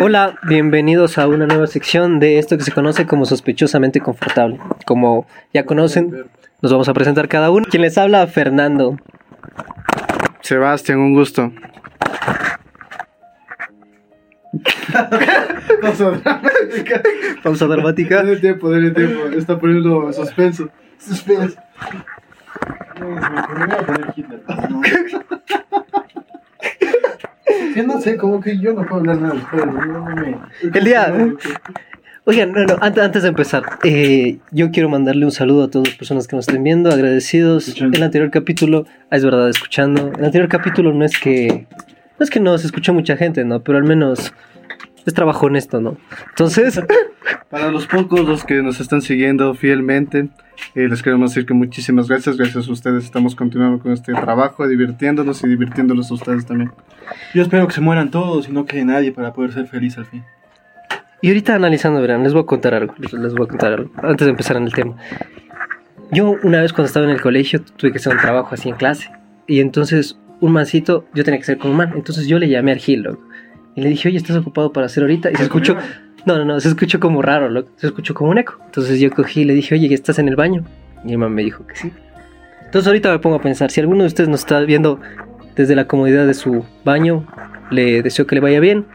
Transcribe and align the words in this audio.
Hola, 0.00 0.36
bienvenidos 0.48 1.16
a 1.16 1.28
una 1.28 1.46
nueva 1.46 1.68
sección 1.68 2.18
de 2.18 2.38
esto 2.38 2.56
que 2.56 2.64
se 2.64 2.72
conoce 2.72 3.06
como 3.06 3.24
sospechosamente 3.24 4.00
confortable. 4.00 4.58
Como 4.84 5.28
ya 5.54 5.64
conocen, 5.64 6.26
nos 6.60 6.72
vamos 6.72 6.88
a 6.88 6.94
presentar 6.94 7.28
cada 7.28 7.50
uno. 7.50 7.66
Quien 7.70 7.82
les 7.82 7.96
habla, 7.96 8.26
Fernando. 8.26 8.96
Sebastián, 10.40 10.98
un 10.98 11.14
gusto. 11.14 11.52
Pausa 15.80 16.10
dramática. 16.10 17.02
Pausa 17.42 17.66
dramática. 17.66 18.16
Dale 18.16 18.36
tiempo, 18.38 18.70
dale 18.70 18.90
tiempo. 18.90 19.26
Está 19.26 19.56
poniendo 19.56 20.12
suspenso. 20.12 20.68
Suspenso. 20.98 21.60
No 22.98 23.20
sé, 28.00 28.16
como 28.16 28.40
que 28.40 28.58
yo 28.58 28.72
no 28.72 28.82
puedo 28.86 28.96
hablar 29.00 29.20
nada 29.20 29.34
después. 29.34 29.66
no 29.66 30.04
me- 30.06 30.38
El 30.78 30.84
día. 30.84 31.12
Oigan, 32.24 32.52
no, 32.52 32.64
no, 32.64 32.76
antes, 32.80 33.02
antes 33.02 33.22
de 33.22 33.28
empezar, 33.30 33.62
eh, 33.82 34.38
yo 34.52 34.70
quiero 34.70 34.88
mandarle 34.88 35.24
un 35.24 35.32
saludo 35.32 35.64
a 35.64 35.70
todas 35.70 35.88
las 35.88 35.96
personas 35.96 36.28
que 36.28 36.36
nos 36.36 36.46
estén 36.46 36.62
viendo, 36.62 36.90
agradecidos. 36.90 37.66
Escuchando. 37.68 37.96
El 37.96 38.02
anterior 38.04 38.30
capítulo, 38.30 38.86
ah, 39.10 39.16
es 39.16 39.24
verdad, 39.24 39.48
escuchando. 39.48 40.12
El 40.18 40.24
anterior 40.26 40.48
capítulo 40.48 40.92
no 40.92 41.04
es 41.04 41.18
que. 41.18 41.66
No 42.18 42.24
es 42.24 42.30
que 42.30 42.38
no 42.38 42.56
se 42.58 42.66
escuchó 42.66 42.92
mucha 42.92 43.16
gente, 43.16 43.44
¿no? 43.44 43.60
Pero 43.62 43.78
al 43.78 43.84
menos 43.84 44.34
es 45.10 45.14
trabajo 45.14 45.46
honesto, 45.46 45.80
¿no? 45.80 45.96
Entonces. 46.30 46.82
Para 47.50 47.70
los 47.72 47.86
pocos, 47.86 48.20
los 48.20 48.44
que 48.44 48.62
nos 48.62 48.80
están 48.80 49.02
siguiendo 49.02 49.54
fielmente, 49.54 50.28
eh, 50.76 50.88
les 50.88 51.02
queremos 51.02 51.30
decir 51.30 51.46
que 51.46 51.54
muchísimas 51.54 52.08
gracias. 52.08 52.36
Gracias 52.36 52.68
a 52.68 52.72
ustedes 52.72 53.04
estamos 53.04 53.34
continuando 53.34 53.80
con 53.80 53.92
este 53.92 54.12
trabajo, 54.12 54.68
divirtiéndonos 54.68 55.42
y 55.42 55.48
divirtiéndolos 55.48 56.10
a 56.12 56.14
ustedes 56.14 56.46
también. 56.46 56.70
Yo 57.34 57.42
espero 57.42 57.66
que 57.66 57.74
se 57.74 57.80
mueran 57.80 58.10
todos 58.12 58.48
y 58.48 58.52
no 58.52 58.66
quede 58.66 58.84
nadie 58.84 59.10
para 59.10 59.32
poder 59.32 59.52
ser 59.52 59.66
feliz 59.66 59.98
al 59.98 60.06
fin. 60.06 60.24
Y 61.22 61.28
ahorita 61.28 61.56
analizando, 61.56 62.00
verán, 62.00 62.22
les 62.22 62.32
voy 62.32 62.42
a 62.42 62.46
contar 62.46 62.72
algo, 62.72 62.94
les, 62.98 63.12
les 63.12 63.34
voy 63.34 63.46
a 63.46 63.48
contar 63.48 63.72
algo, 63.72 63.90
antes 64.00 64.24
de 64.24 64.30
empezar 64.30 64.56
en 64.56 64.64
el 64.64 64.72
tema. 64.72 64.94
Yo 66.12 66.36
una 66.42 66.60
vez 66.60 66.72
cuando 66.72 66.86
estaba 66.86 67.06
en 67.06 67.12
el 67.12 67.20
colegio 67.20 67.62
tuve 67.62 67.92
que 67.92 67.98
hacer 67.98 68.12
un 68.12 68.20
trabajo 68.20 68.54
así 68.54 68.68
en 68.68 68.76
clase. 68.76 69.10
Y 69.46 69.60
entonces 69.60 70.18
un 70.40 70.52
mancito, 70.52 71.06
yo 71.14 71.24
tenía 71.24 71.38
que 71.38 71.46
ser 71.46 71.58
con 71.58 71.72
un 71.72 71.76
man. 71.76 71.92
Entonces 71.94 72.26
yo 72.26 72.38
le 72.38 72.48
llamé 72.48 72.72
al 72.72 72.78
Gil, 72.78 73.02
loco. 73.02 73.29
Y 73.74 73.82
le 73.82 73.88
dije, 73.88 74.08
oye, 74.08 74.16
¿estás 74.18 74.36
ocupado 74.36 74.72
para 74.72 74.86
hacer 74.86 75.02
ahorita? 75.02 75.30
Y 75.30 75.36
se 75.36 75.44
escuchó, 75.44 75.76
no, 76.26 76.36
no, 76.36 76.44
no, 76.44 76.60
se 76.60 76.68
escuchó 76.68 76.98
como 77.00 77.22
raro, 77.22 77.48
loco. 77.48 77.70
Se 77.76 77.86
escuchó 77.86 78.14
como 78.14 78.30
un 78.30 78.38
eco. 78.38 78.58
Entonces 78.66 78.98
yo 79.00 79.10
cogí 79.10 79.42
y 79.42 79.44
le 79.44 79.54
dije, 79.54 79.74
oye, 79.74 79.92
¿estás 79.94 80.18
en 80.18 80.28
el 80.28 80.36
baño? 80.36 80.64
Y 81.04 81.12
el 81.12 81.18
man 81.18 81.32
me 81.32 81.42
dijo 81.42 81.66
que 81.66 81.76
sí. 81.76 81.92
Entonces 82.64 82.86
ahorita 82.86 83.10
me 83.10 83.18
pongo 83.18 83.36
a 83.36 83.40
pensar, 83.40 83.70
si 83.70 83.80
alguno 83.80 84.02
de 84.02 84.08
ustedes 84.08 84.28
nos 84.28 84.40
está 84.40 84.60
viendo 84.60 85.00
desde 85.56 85.74
la 85.74 85.86
comodidad 85.86 86.26
de 86.26 86.34
su 86.34 86.64
baño, 86.84 87.26
le 87.70 88.02
deseo 88.02 88.26
que 88.26 88.34
le 88.34 88.40
vaya 88.40 88.60
bien, 88.60 88.86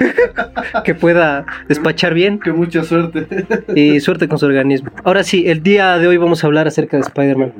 que 0.84 0.94
pueda 0.94 1.44
despachar 1.68 2.14
bien 2.14 2.38
Que 2.38 2.52
mucha 2.52 2.84
suerte. 2.84 3.26
y 3.74 4.00
suerte 4.00 4.28
con 4.28 4.38
su 4.38 4.46
organismo. 4.46 4.90
Ahora 5.04 5.22
sí, 5.24 5.48
el 5.48 5.62
día 5.62 5.98
de 5.98 6.06
hoy 6.06 6.16
vamos 6.16 6.42
a 6.42 6.46
hablar 6.46 6.66
acerca 6.66 6.96
de 6.96 7.02
Spider-Man. 7.02 7.52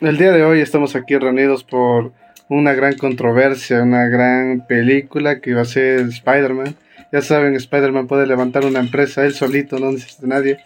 El 0.00 0.16
día 0.18 0.32
de 0.32 0.44
hoy 0.44 0.60
estamos 0.60 0.94
aquí 0.94 1.16
reunidos 1.16 1.64
por 1.64 2.12
una 2.48 2.72
gran 2.74 2.94
controversia, 2.96 3.82
una 3.82 4.06
gran 4.06 4.66
película 4.66 5.40
que 5.40 5.54
va 5.54 5.62
a 5.62 5.66
ser 5.66 6.00
Spider-Man. 6.00 6.74
Ya 7.12 7.22
saben, 7.22 7.54
Spider-Man 7.54 8.06
puede 8.06 8.26
levantar 8.26 8.64
una 8.64 8.80
empresa 8.80 9.24
él 9.24 9.32
solito, 9.34 9.78
no 9.78 9.92
necesita 9.92 10.26
nadie. 10.26 10.58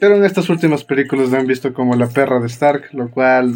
Pero 0.00 0.16
en 0.16 0.24
estas 0.24 0.48
últimas 0.48 0.84
películas 0.84 1.30
lo 1.30 1.38
han 1.38 1.46
visto 1.46 1.72
como 1.72 1.94
la 1.94 2.08
perra 2.08 2.40
de 2.40 2.46
Stark, 2.48 2.88
lo 2.92 3.08
cual 3.10 3.54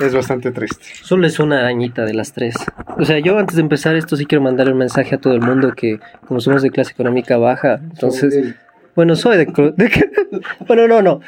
es 0.00 0.14
bastante 0.14 0.50
triste. 0.50 0.82
Solo 1.02 1.26
es 1.26 1.38
una 1.38 1.60
arañita 1.60 2.04
de 2.04 2.14
las 2.14 2.32
tres. 2.32 2.54
O 2.98 3.04
sea, 3.04 3.18
yo 3.18 3.38
antes 3.38 3.56
de 3.56 3.62
empezar 3.62 3.94
esto 3.94 4.16
sí 4.16 4.24
quiero 4.24 4.42
mandarle 4.42 4.72
un 4.72 4.78
mensaje 4.78 5.14
a 5.14 5.18
todo 5.18 5.34
el 5.34 5.40
mundo 5.40 5.72
que 5.76 6.00
como 6.26 6.40
somos 6.40 6.62
de 6.62 6.70
clase 6.70 6.92
económica 6.92 7.36
baja, 7.36 7.80
entonces, 7.82 8.54
bueno, 8.96 9.14
soy 9.14 9.36
de... 9.36 9.44
de 9.76 9.88
que- 9.90 10.10
bueno, 10.66 10.88
no, 10.88 11.02
no, 11.02 11.20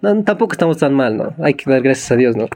no, 0.00 0.22
tampoco 0.24 0.52
estamos 0.52 0.78
tan 0.78 0.94
mal, 0.94 1.16
¿no? 1.16 1.34
Hay 1.42 1.54
que 1.54 1.68
dar 1.70 1.82
gracias 1.82 2.10
a 2.12 2.16
Dios, 2.16 2.36
¿no? 2.36 2.46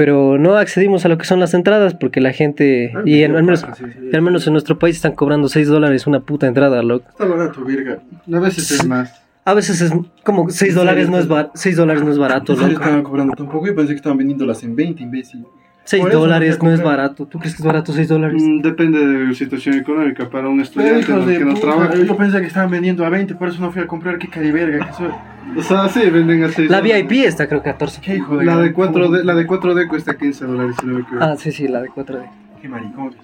Pero 0.00 0.38
no 0.38 0.56
accedimos 0.56 1.04
a 1.04 1.10
lo 1.10 1.18
que 1.18 1.26
son 1.26 1.40
las 1.40 1.52
entradas 1.52 1.92
porque 1.92 2.22
la 2.22 2.32
gente, 2.32 2.90
y 3.04 3.22
en- 3.22 3.36
al 3.36 3.42
menos, 3.42 3.66
y 4.10 4.16
al 4.16 4.22
menos 4.22 4.46
en 4.46 4.54
nuestro 4.54 4.78
país 4.78 4.96
están 4.96 5.12
cobrando 5.12 5.46
6 5.50 5.68
dólares 5.68 6.06
una 6.06 6.20
puta 6.20 6.46
entrada, 6.46 6.82
loco. 6.82 7.04
Está 7.10 7.26
barato, 7.26 7.62
virga. 7.66 7.98
A 8.32 8.38
veces 8.38 8.70
es 8.70 8.86
más. 8.86 9.22
A 9.44 9.52
veces 9.52 9.82
es 9.82 9.92
como 10.24 10.48
6 10.48 10.74
dólares 10.74 11.10
no 11.10 11.18
es, 11.18 11.28
bar- 11.28 11.50
6 11.54 11.76
dólares 11.76 12.02
no 12.02 12.10
es 12.12 12.16
barato, 12.16 12.52
¿En 12.54 12.58
serio 12.60 12.72
loco. 12.72 12.82
estaban 12.84 13.02
cobrando 13.04 13.34
tampoco? 13.36 13.66
Yo 13.66 13.74
pensé 13.74 13.92
que 13.92 13.96
estaban 13.96 14.16
vendiéndolas 14.16 14.62
en 14.62 14.74
20, 14.74 15.02
imbécil. 15.02 15.44
6 15.84 16.02
Por 16.02 16.10
eso 16.10 16.20
dólares 16.20 16.58
no 16.62 16.68
no 16.68 16.74
es 16.74 16.82
barato. 16.82 17.26
¿Tú 17.26 17.38
crees 17.38 17.54
que 17.56 17.62
es 17.62 17.66
barato 17.66 17.92
6 17.92 18.06
dólares? 18.08 18.40
Mm, 18.42 18.60
Depende 18.62 19.04
de 19.04 19.24
la 19.26 19.34
situación 19.34 19.74
económica 19.76 20.28
para 20.28 20.48
un 20.48 20.60
estudiante 20.60 21.12
de 21.12 21.38
que 21.38 21.44
no 21.44 21.54
puta, 21.54 21.60
trabaja. 21.66 21.94
yo 21.96 22.16
pensé 22.16 22.40
que 22.40 22.46
estaban 22.46 22.70
vendiendo 22.70 23.04
a 23.04 23.08
20, 23.10 23.34
por 23.34 23.48
eso 23.48 23.60
no 23.60 23.72
fui 23.72 23.82
a 23.82 23.86
comprar. 23.86 24.18
Qué 24.18 24.28
cariberga 24.28 24.86
que 24.86 24.92
soy. 24.92 25.08
O 25.56 25.62
sea, 25.62 25.88
sí, 25.88 26.08
venden 26.10 26.44
a 26.44 26.48
6 26.48 26.70
La 26.70 26.80
VIP 26.80 27.12
está 27.24 27.48
creo 27.48 27.62
14. 27.62 28.00
Qué 28.00 28.16
hijo 28.16 28.36
de 28.36 28.44
La 28.44 28.56
de 28.58 28.68
gran 28.70 28.92
4D, 28.92 29.06
puta. 29.06 29.24
la 29.24 29.34
de 29.34 29.46
4D 29.48 29.88
cuesta 29.88 30.16
15 30.16 30.44
dólares, 30.46 30.76
si 30.80 30.86
no 30.86 30.94
me 30.94 31.00
equivoco. 31.00 31.24
Ah, 31.24 31.34
sí, 31.36 31.50
sí, 31.50 31.66
la 31.66 31.80
de 31.82 31.88
4D. 31.88 32.22
Qué 32.62 32.68
maricón. 32.68 33.14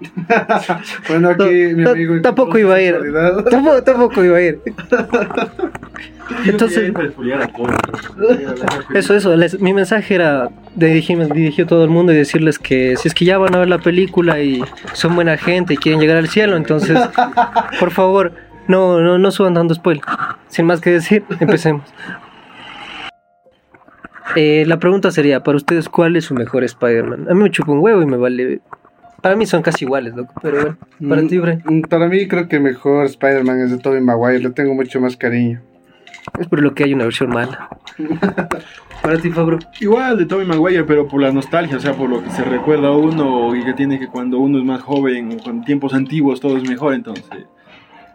Bueno, 1.08 1.30
aquí 1.30 1.42
No, 1.42 1.76
mi 1.76 1.82
no, 1.82 1.90
amigo. 1.90 2.20
tampoco 2.20 2.56
iba 2.58 2.74
a 2.76 2.80
ir. 2.82 2.96
Tampoco, 3.50 3.82
tampoco 3.82 4.24
iba 4.24 4.36
a 4.36 4.42
ir. 4.42 4.60
Entonces-. 6.46 6.92
Eso, 8.94 9.14
eso. 9.14 9.36
les- 9.36 9.60
mi 9.60 9.72
mensaje 9.72 10.14
era 10.14 10.48
dirigirme 10.74 11.26
dirigido 11.26 11.66
a 11.66 11.68
todo 11.68 11.84
el 11.84 11.90
mundo 11.90 12.12
y 12.12 12.16
decirles 12.16 12.58
que 12.58 12.96
si 12.96 13.08
es 13.08 13.14
que 13.14 13.24
ya 13.24 13.38
van 13.38 13.54
a 13.54 13.58
ver 13.58 13.68
la 13.68 13.78
película 13.78 14.40
y 14.40 14.62
son 14.92 15.14
buena 15.14 15.36
gente 15.36 15.74
y 15.74 15.76
quieren 15.76 16.00
llegar 16.00 16.16
al 16.16 16.28
cielo, 16.28 16.56
entonces, 16.56 16.98
por 17.80 17.90
favor, 17.90 18.32
no, 18.66 19.00
no, 19.00 19.18
no 19.18 19.30
suban 19.30 19.54
dando 19.54 19.74
spoiler. 19.74 20.02
Sin 20.48 20.66
más 20.66 20.80
que 20.80 20.90
decir, 20.90 21.24
empecemos. 21.40 21.82
Eh, 24.36 24.64
la 24.66 24.78
pregunta 24.78 25.10
sería, 25.10 25.42
para 25.42 25.56
ustedes, 25.56 25.88
¿cuál 25.88 26.16
es 26.16 26.26
su 26.26 26.34
mejor 26.34 26.62
Spider-Man? 26.64 27.26
A 27.30 27.34
mí 27.34 27.42
me 27.42 27.50
chupa 27.50 27.72
un 27.72 27.78
huevo 27.80 28.02
y 28.02 28.06
me 28.06 28.16
vale... 28.16 28.60
Para 29.22 29.34
mí 29.34 29.46
son 29.46 29.62
casi 29.62 29.84
iguales, 29.84 30.14
loco, 30.14 30.32
pero 30.40 30.60
bueno, 30.60 30.76
para 31.08 31.26
ti, 31.26 31.38
Bray. 31.38 31.58
Mm, 31.64 31.80
Para 31.82 32.06
mí 32.06 32.28
creo 32.28 32.46
que 32.46 32.56
el 32.56 32.62
mejor 32.62 33.06
Spider-Man 33.06 33.60
es 33.62 33.70
de 33.72 33.78
Tobey 33.78 34.00
Maguire, 34.00 34.38
le 34.38 34.50
tengo 34.50 34.74
mucho 34.74 35.00
más 35.00 35.16
cariño. 35.16 35.60
Es 36.38 36.46
por 36.48 36.60
lo 36.60 36.74
que 36.74 36.84
hay 36.84 36.94
una 36.94 37.04
versión 37.04 37.30
mala. 37.30 37.68
Para 39.02 39.18
ti, 39.18 39.30
Fabro. 39.30 39.58
Igual 39.80 40.18
de 40.18 40.26
Tommy 40.26 40.44
Maguire, 40.44 40.84
pero 40.84 41.06
por 41.06 41.22
la 41.22 41.32
nostalgia, 41.32 41.76
o 41.76 41.80
sea, 41.80 41.94
por 41.94 42.10
lo 42.10 42.22
que 42.22 42.30
se 42.30 42.44
recuerda 42.44 42.88
a 42.88 42.96
uno 42.96 43.54
y 43.54 43.64
que 43.64 43.72
tiene 43.74 43.98
que 43.98 44.08
cuando 44.08 44.38
uno 44.38 44.58
es 44.58 44.64
más 44.64 44.82
joven, 44.82 45.38
con 45.38 45.64
tiempos 45.64 45.94
antiguos, 45.94 46.40
todo 46.40 46.56
es 46.56 46.68
mejor, 46.68 46.94
entonces. 46.94 47.24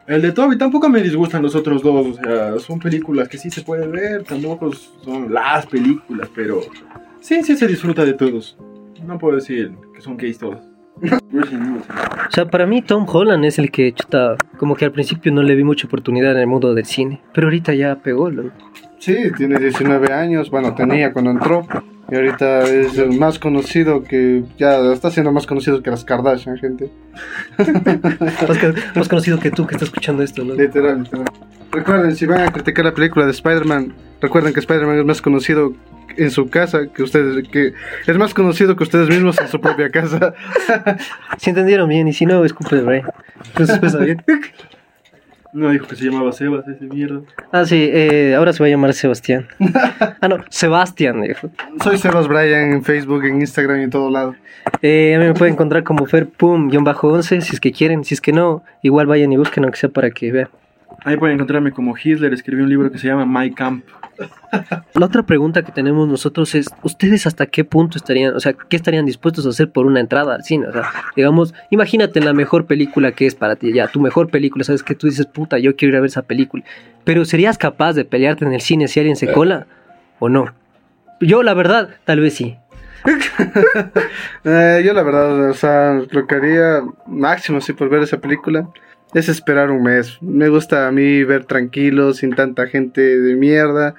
El 0.06 0.22
de 0.22 0.34
Toby 0.34 0.58
tampoco 0.58 0.90
me 0.90 1.02
disgustan 1.02 1.42
los 1.42 1.56
otros 1.56 1.82
dos, 1.82 2.08
o 2.08 2.14
sea, 2.16 2.60
son 2.60 2.80
películas 2.80 3.30
que 3.30 3.38
sí 3.38 3.50
se 3.50 3.62
pueden 3.62 3.92
ver, 3.92 4.24
tampoco 4.24 4.74
son 4.74 5.34
las 5.34 5.66
películas, 5.66 6.30
pero 6.36 6.60
sí, 7.22 7.42
sí 7.44 7.56
se 7.56 7.68
disfruta 7.68 8.04
de 8.04 8.14
todos. 8.14 8.58
No 9.06 9.18
puedo 9.18 9.36
decir 9.36 9.72
que 9.96 10.02
son 10.02 10.18
gays 10.18 10.38
todos. 10.38 10.73
O 11.02 12.32
sea, 12.32 12.46
para 12.46 12.66
mí 12.66 12.82
Tom 12.82 13.06
Holland 13.08 13.46
es 13.46 13.60
el 13.60 13.72
que, 13.72 13.92
chuta, 13.94 14.36
como 14.58 14.76
que 14.76 14.86
al 14.86 14.92
principio 14.92 15.32
no 15.32 15.42
le 15.44 15.56
vi 15.56 15.64
mucha 15.64 15.88
oportunidad 15.88 16.32
en 16.34 16.40
el 16.40 16.48
mundo 16.48 16.74
del 16.74 16.86
cine, 16.86 17.22
pero 17.34 17.48
ahorita 17.48 17.74
ya 17.74 17.96
pegó, 17.96 18.30
loco. 18.30 18.52
Sí, 19.00 19.16
tiene 19.36 19.60
19 19.60 20.14
años, 20.14 20.50
bueno, 20.50 20.74
tenía 20.76 21.12
cuando 21.12 21.32
entró. 21.32 21.68
Y 22.10 22.16
ahorita 22.16 22.64
es 22.64 22.98
el 22.98 23.18
más 23.18 23.40
conocido 23.40 24.04
que. 24.04 24.44
Ya 24.58 24.78
está 24.94 25.10
siendo 25.10 25.32
más 25.32 25.48
conocido 25.48 25.82
que 25.82 25.90
las 25.90 26.04
Kardashian, 26.04 26.58
gente. 26.58 26.90
Más, 27.58 28.58
que- 28.58 28.74
más 28.96 29.08
conocido 29.08 29.40
que 29.40 29.52
tú 29.52 29.66
que 29.66 29.76
estás 29.76 29.88
escuchando 29.88 30.22
esto, 30.22 30.44
¿no? 30.44 30.54
Literal, 30.54 31.04
literal. 31.04 31.26
Recuerden, 31.72 32.16
si 32.16 32.26
van 32.26 32.42
a 32.42 32.52
criticar 32.52 32.86
la 32.86 32.94
película 32.94 33.26
de 33.26 33.32
Spider-Man, 33.32 33.94
recuerden 34.22 34.54
que 34.54 34.60
Spider-Man 34.60 35.00
es 35.00 35.06
más 35.06 35.22
conocido 35.22 35.74
en 36.18 36.32
su 36.32 36.50
casa 36.50 36.88
que 36.94 37.04
ustedes. 37.04 37.48
que 37.48 37.74
Es 38.08 38.18
más 38.18 38.34
conocido 38.34 38.76
que 38.76 38.84
ustedes 38.84 39.10
mismos 39.10 39.40
en 39.40 39.48
su 39.48 39.60
propia 39.60 39.90
casa. 39.90 40.34
Si 41.38 41.50
entendieron 41.50 41.90
bien, 41.90 42.08
y 42.08 42.14
si 42.14 42.26
no, 42.26 42.46
es 42.46 42.54
culpa 42.54 42.76
de 42.76 42.84
Bray. 42.84 43.02
Entonces, 43.48 43.80
pues, 43.80 44.00
bien. 44.00 44.24
No 45.54 45.70
dijo 45.70 45.88
que 45.88 45.96
se 45.96 46.06
llamaba 46.06 46.32
Sebas, 46.32 46.68
ese 46.68 46.86
mierda. 46.86 47.22
Ah, 47.52 47.64
sí, 47.66 47.90
eh, 47.92 48.34
ahora 48.36 48.54
se 48.54 48.64
va 48.64 48.68
a 48.68 48.70
llamar 48.72 48.94
Sebastián. 48.94 49.48
Ah, 50.20 50.28
no, 50.28 50.38
Sebastián, 50.50 51.22
dijo. 51.22 51.52
Soy 51.84 51.98
Sebas 51.98 52.28
Bryan 52.28 52.74
en 52.74 52.84
Facebook, 52.84 53.24
en 53.26 53.40
Instagram 53.42 53.82
y 53.82 53.84
en 53.84 53.90
todo 53.92 54.10
lado. 54.10 54.36
Eh, 54.82 55.14
a 55.16 55.20
mí 55.20 55.26
me 55.26 55.34
pueden 55.34 55.54
encontrar 55.54 55.84
como 55.84 56.06
Fer-Pum-11, 56.08 57.42
si 57.42 57.54
es 57.54 57.60
que 57.60 57.72
quieren. 57.72 58.04
Si 58.04 58.16
es 58.16 58.22
que 58.22 58.32
no, 58.32 58.64
igual 58.82 59.06
vayan 59.06 59.32
y 59.32 59.38
busquen, 59.38 59.64
aunque 59.64 59.78
sea 59.80 59.90
para 59.90 60.10
que 60.10 60.32
vean. 60.32 60.50
Ahí 61.04 61.18
pueden 61.18 61.36
encontrarme 61.36 61.72
como 61.72 61.96
Hitler, 62.02 62.34
escribí 62.34 62.62
un 62.62 62.70
libro 62.70 62.92
que 62.92 62.98
se 62.98 63.08
llama 63.08 63.26
My 63.26 63.52
Camp. 63.52 63.84
La 64.94 65.06
otra 65.06 65.24
pregunta 65.24 65.64
que 65.64 65.72
tenemos 65.72 66.08
nosotros 66.08 66.54
es, 66.56 66.68
¿ustedes 66.84 67.26
hasta 67.28 67.46
qué 67.48 67.66
punto 67.66 67.98
estarían, 67.98 68.36
o 68.36 68.40
sea, 68.40 68.54
qué 68.54 68.76
estarían 68.76 69.06
dispuestos 69.06 69.46
a 69.46 69.50
hacer 69.50 69.72
por 69.72 69.86
una 69.86 70.00
entrada 70.00 70.36
al 70.36 70.44
cine? 70.44 70.68
O 70.68 70.72
sea, 70.72 70.84
digamos, 71.16 71.54
imagínate 71.72 72.22
la 72.22 72.34
mejor 72.34 72.66
película 72.66 73.12
que 73.12 73.26
es 73.26 73.36
para 73.36 73.56
ti, 73.56 73.74
ya, 73.74 73.88
tu 73.88 74.00
mejor 74.00 74.30
película, 74.30 74.64
sabes 74.64 74.84
que 74.84 74.96
tú 74.96 75.08
dices, 75.08 75.26
puta, 75.26 75.58
yo 75.58 75.76
quiero 75.76 75.94
ir 75.94 75.98
a 75.98 76.02
ver 76.02 76.10
esa 76.10 76.22
película, 76.22 76.64
pero 77.04 77.26
¿serías 77.26 77.58
capaz 77.58 77.94
de 77.94 78.06
pelearte 78.06 78.46
en 78.46 78.54
el 78.54 78.62
cine 78.62 78.88
si 78.88 79.00
alguien 79.00 79.16
se 79.16 79.32
cola 79.32 79.68
o 80.20 80.30
no? 80.30 80.54
Yo, 81.20 81.44
la 81.44 81.54
verdad, 81.54 81.90
tal 82.06 82.20
vez 82.20 82.36
sí. 82.36 82.58
Eh, 84.46 84.82
yo 84.86 84.94
la 84.94 85.04
verdad, 85.04 85.50
o 85.50 85.54
sea, 85.54 86.02
lo 86.10 86.28
que 86.28 86.36
haría 86.36 86.82
máximo 87.08 87.62
sí 87.62 87.72
por 87.72 87.90
ver 87.90 88.04
esa 88.04 88.18
película 88.18 88.68
es 89.14 89.30
esperar 89.30 89.72
un 89.72 89.84
mes. 89.84 90.18
Me 90.22 90.50
gusta 90.50 90.88
a 90.88 90.92
mí 90.92 91.24
ver 91.24 91.46
tranquilo, 91.46 92.14
sin 92.14 92.32
tanta 92.36 92.68
gente 92.68 93.02
de 93.02 93.36
mierda, 93.36 93.96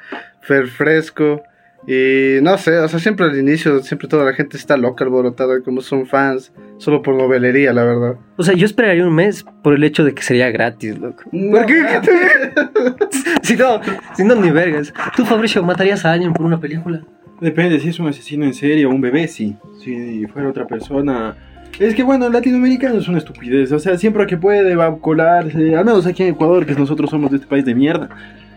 ver 0.49 0.69
fresco. 0.69 1.43
Y 1.87 2.39
no 2.41 2.57
sé, 2.57 2.79
o 2.79 2.89
sea, 2.89 2.99
siempre 2.99 3.27
al 3.27 3.39
inicio, 3.39 3.83
siempre 3.83 4.09
toda 4.09 4.25
la 4.25 4.33
gente 4.33 4.57
está 4.57 4.77
loca, 4.79 5.05
alborotada, 5.05 5.61
como 5.61 5.83
son 5.83 6.07
fans, 6.07 6.51
solo 6.79 7.03
por 7.03 7.15
novelería, 7.15 7.75
la 7.75 7.85
verdad. 7.85 8.17
O 8.37 8.43
sea, 8.43 8.55
yo 8.55 8.65
esperaría 8.65 9.07
un 9.07 9.15
mes 9.15 9.45
por 9.63 9.75
el 9.75 9.85
hecho 9.85 10.03
de 10.03 10.15
que 10.15 10.23
sería 10.23 10.51
gratis, 10.51 10.99
loco. 10.99 11.25
¿Por 11.31 11.67
qué? 11.67 11.85
Si 13.43 13.57
no, 13.57 13.81
si 14.17 14.25
no, 14.25 14.35
ni 14.35 14.51
vergas. 14.51 14.95
¿Tú, 15.15 15.27
Fabricio, 15.27 15.63
matarías 15.63 16.07
a 16.07 16.13
alguien 16.13 16.33
por 16.33 16.47
una 16.47 16.59
película? 16.59 17.03
Depende, 17.41 17.79
si 17.79 17.91
es 17.91 17.99
un 17.99 18.07
asesino 18.07 18.47
en 18.47 18.55
serie 18.55 18.87
o 18.87 18.91
un 18.91 19.03
bebé, 19.03 19.29
sí. 19.29 19.55
Si 19.79 20.27
fuera 20.27 20.49
otra 20.49 20.67
persona. 20.67 21.37
Es 21.79 21.95
que 21.95 22.05
bueno, 22.05 22.27
el 22.27 22.33
latinoamericano 22.33 22.99
es 22.99 23.09
una 23.09 23.19
estupidez. 23.19 23.73
O 23.73 23.79
sea, 23.79 23.99
siempre 23.99 24.27
que 24.27 24.37
puede 24.37 24.77
va 24.77 24.87
a 24.87 24.97
colarse. 24.97 25.75
Al 25.75 25.85
menos 25.85 26.07
aquí 26.07 26.23
en 26.23 26.31
Ecuador, 26.31 26.65
que 26.65 26.75
nosotros 26.75 27.11
somos 27.11 27.31
de 27.31 27.39
este 27.39 27.49
país 27.49 27.65
de 27.65 27.75
mierda. 27.75 28.09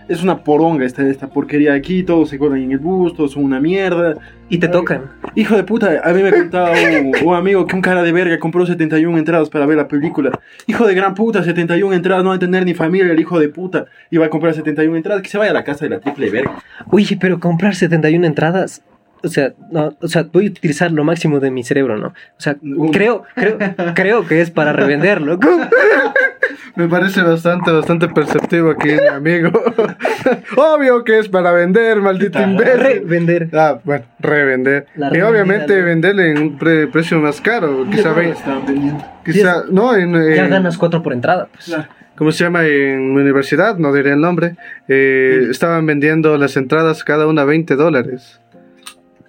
Es 0.07 0.23
una 0.23 0.41
poronga 0.41 0.85
esta, 0.85 1.05
esta 1.05 1.27
porquería 1.27 1.73
aquí. 1.73 2.03
Todos 2.03 2.29
se 2.29 2.37
colan 2.37 2.61
en 2.61 2.71
el 2.71 2.77
bus, 2.77 3.15
todos 3.15 3.31
son 3.31 3.43
una 3.43 3.59
mierda. 3.59 4.15
Y 4.49 4.59
te 4.59 4.67
Ay, 4.67 4.71
tocan. 4.71 5.11
Hijo 5.35 5.55
de 5.55 5.63
puta, 5.63 6.01
a 6.03 6.13
mí 6.13 6.23
me 6.23 6.31
contaba 6.31 6.71
un, 6.71 7.27
un 7.27 7.35
amigo 7.35 7.65
que 7.65 7.75
un 7.75 7.81
cara 7.81 8.03
de 8.03 8.11
verga 8.11 8.39
compró 8.39 8.65
71 8.65 9.17
entradas 9.17 9.49
para 9.49 9.65
ver 9.65 9.77
la 9.77 9.87
película. 9.87 10.31
Hijo 10.67 10.87
de 10.87 10.93
gran 10.93 11.13
puta, 11.13 11.43
71 11.43 11.93
entradas, 11.93 12.23
no 12.23 12.29
va 12.29 12.35
a 12.35 12.39
tener 12.39 12.65
ni 12.65 12.73
familia, 12.73 13.11
el 13.11 13.19
hijo 13.19 13.39
de 13.39 13.49
puta. 13.49 13.87
Iba 14.11 14.27
a 14.27 14.29
comprar 14.29 14.53
71 14.53 14.95
entradas, 14.95 15.21
que 15.23 15.29
se 15.29 15.37
vaya 15.37 15.51
a 15.51 15.55
la 15.55 15.63
casa 15.63 15.85
de 15.85 15.89
la 15.89 15.99
triple 15.99 16.29
verga. 16.29 16.59
Oye, 16.89 17.17
pero 17.19 17.39
comprar 17.39 17.75
71 17.75 18.25
entradas. 18.25 18.83
O 19.27 19.29
sea, 19.29 19.53
no, 19.71 19.95
o 20.01 20.07
sea, 20.07 20.23
voy 20.31 20.47
a 20.47 20.49
utilizar 20.49 20.91
lo 20.91 21.03
máximo 21.03 21.39
de 21.39 21.51
mi 21.51 21.63
cerebro, 21.63 21.97
¿no? 21.97 22.07
O 22.07 22.13
sea, 22.39 22.55
creo, 22.91 23.23
creo, 23.35 23.57
creo 23.93 24.27
que 24.27 24.41
es 24.41 24.49
para 24.51 24.73
revender, 24.73 25.21
loco. 25.21 25.47
Me 26.75 26.87
parece 26.87 27.23
bastante, 27.23 27.71
bastante 27.71 28.07
perceptivo 28.07 28.69
aquí, 28.71 28.89
mi 28.89 29.07
amigo. 29.07 29.49
Obvio 30.57 31.03
que 31.03 31.17
es 31.19 31.27
para 31.27 31.51
vender, 31.51 31.97
maldito 32.01 32.39
imbécil. 32.41 32.79
Revender. 32.79 33.49
Ah, 33.53 33.79
bueno, 33.83 34.05
revender. 34.19 34.85
La 34.95 35.15
y 35.15 35.21
obviamente 35.21 35.81
venderle 35.81 36.31
en 36.31 36.37
un 36.37 36.57
pre- 36.57 36.85
precio 36.87 37.19
más 37.19 37.41
caro. 37.41 37.85
Quizá, 37.89 38.13
ve- 38.13 38.29
estaban 38.29 38.65
vendiendo. 38.65 39.03
quizá 39.25 39.63
no, 39.71 39.95
en, 39.95 40.13
Ya 40.13 40.43
en- 40.45 40.49
ganas 40.51 40.77
4 40.77 41.01
por 41.01 41.13
entrada, 41.13 41.47
pues. 41.51 41.75
¿cómo 42.15 42.31
se 42.31 42.43
llama? 42.43 42.65
En 42.65 43.13
mi 43.15 43.21
universidad, 43.21 43.77
no 43.77 43.91
diré 43.91 44.11
el 44.11 44.21
nombre. 44.21 44.55
eh, 44.87 45.47
estaban 45.49 45.85
vendiendo 45.87 46.37
las 46.37 46.57
entradas 46.57 47.03
cada 47.03 47.25
una 47.27 47.43
20 47.43 47.75
dólares. 47.75 48.39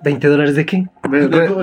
¿20 0.04 0.28
dólares 0.28 0.54
de 0.54 0.66
qué? 0.66 0.86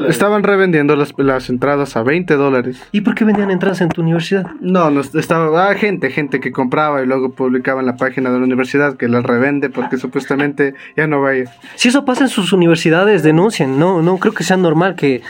Estaban 0.08 0.44
revendiendo 0.44 0.96
las, 0.96 1.14
las 1.18 1.50
entradas 1.50 1.96
a 1.96 2.04
20 2.04 2.36
dólares. 2.36 2.82
¿Y 2.92 3.02
por 3.02 3.16
qué 3.16 3.26
vendían 3.26 3.52
entradas 3.52 3.82
en 3.82 3.90
tu 3.90 4.02
universidad? 4.02 4.48
No, 4.60 4.90
no 4.90 5.02
estaba 5.02 5.70
ah, 5.70 5.76
gente, 5.76 6.10
gente 6.10 6.40
que 6.40 6.52
compraba 6.52 7.02
y 7.02 7.06
luego 7.06 7.32
publicaba 7.32 7.80
en 7.80 7.86
la 7.88 7.96
página 7.96 8.32
de 8.32 8.40
la 8.40 8.44
universidad 8.44 8.98
que 8.98 9.08
las 9.08 9.24
revende 9.24 9.70
porque 9.70 9.98
supuestamente 9.98 10.74
ya 10.98 11.08
no 11.08 11.22
vaya. 11.22 11.46
Si 11.76 11.90
eso 11.90 12.06
pasa 12.06 12.24
en 12.24 12.30
sus 12.30 12.54
universidades, 12.54 13.24
denuncien. 13.24 13.80
No, 13.80 14.02
no 14.02 14.18
creo 14.18 14.34
que 14.34 14.44
sea 14.44 14.58
normal 14.58 14.96
que, 14.96 15.22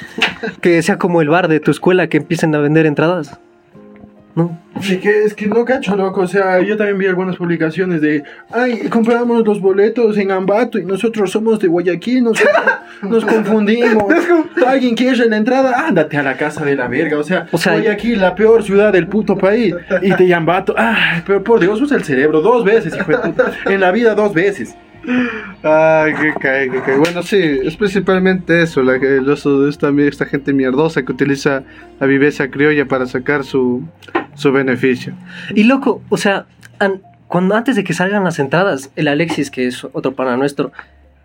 que 0.61 0.81
sea 0.81 0.97
como 0.97 1.21
el 1.21 1.29
bar 1.29 1.47
de 1.47 1.59
tu 1.59 1.71
escuela 1.71 2.07
que 2.07 2.17
empiecen 2.17 2.55
a 2.55 2.59
vender 2.59 2.85
entradas. 2.85 3.39
No. 4.35 4.59
Es 4.81 4.97
que, 4.97 5.23
es 5.23 5.33
que 5.33 5.47
no 5.47 5.63
cacho, 5.63 5.95
loco. 5.95 6.21
O 6.21 6.27
sea, 6.27 6.59
yo 6.61 6.75
también 6.75 6.97
vi 6.97 7.05
algunas 7.07 7.37
publicaciones 7.37 8.01
de. 8.01 8.23
Ay, 8.51 8.89
compramos 8.89 9.45
los 9.47 9.61
boletos 9.61 10.17
en 10.17 10.29
Ambato 10.31 10.77
y 10.77 10.83
nosotros 10.83 11.31
somos 11.31 11.59
de 11.59 11.69
Guayaquil, 11.69 12.21
nos, 12.25 12.37
nos 13.01 13.23
confundimos. 13.23 14.13
Alguien 14.67 14.93
quiere 14.95 15.25
la 15.29 15.37
entrada, 15.37 15.87
ándate 15.87 16.17
a 16.17 16.23
la 16.23 16.35
casa 16.35 16.65
de 16.65 16.75
la 16.75 16.89
verga. 16.89 17.17
O 17.17 17.23
sea, 17.23 17.47
O 17.53 17.57
sea, 17.57 17.73
Guayaquil, 17.73 18.19
la 18.19 18.35
peor 18.35 18.61
ciudad 18.63 18.91
del 18.91 19.07
puto 19.07 19.37
país. 19.37 19.73
Y 20.01 20.13
te 20.15 20.33
Ambato. 20.33 20.75
Ay, 20.77 21.23
pero 21.25 21.41
por 21.41 21.61
Dios, 21.61 21.81
usa 21.81 21.95
el 21.95 22.03
cerebro 22.03 22.41
dos 22.41 22.65
veces, 22.65 22.93
hijo 22.93 23.09
de 23.09 23.17
puta. 23.19 23.53
En 23.67 23.79
la 23.79 23.91
vida, 23.93 24.15
dos 24.15 24.33
veces. 24.33 24.75
Ay, 25.63 26.13
qué 26.19 26.33
cae, 26.39 26.69
qué 26.69 26.81
cae. 26.81 26.97
Bueno, 26.97 27.23
sí, 27.23 27.37
es 27.63 27.75
principalmente 27.77 28.61
eso, 28.61 28.81
la, 28.83 28.99
que- 28.99 29.05
de 29.05 29.69
esta, 29.69 29.89
esta 29.99 30.25
gente 30.25 30.51
mierdosa 30.53 31.03
que 31.03 31.11
utiliza 31.11 31.63
la 31.99 32.07
viveza 32.07 32.49
criolla 32.49 32.85
para 32.85 33.05
sacar 33.05 33.43
su, 33.43 33.83
su 34.35 34.51
beneficio. 34.51 35.13
Y 35.55 35.63
loco, 35.63 36.01
o 36.09 36.17
sea, 36.17 36.45
an- 36.79 37.01
cuando 37.27 37.55
antes 37.55 37.75
de 37.75 37.83
que 37.83 37.93
salgan 37.93 38.23
las 38.23 38.37
entradas, 38.39 38.91
el 38.95 39.07
Alexis, 39.07 39.49
que 39.49 39.67
es 39.67 39.83
otro 39.93 40.13
pana 40.13 40.37
nuestro, 40.37 40.71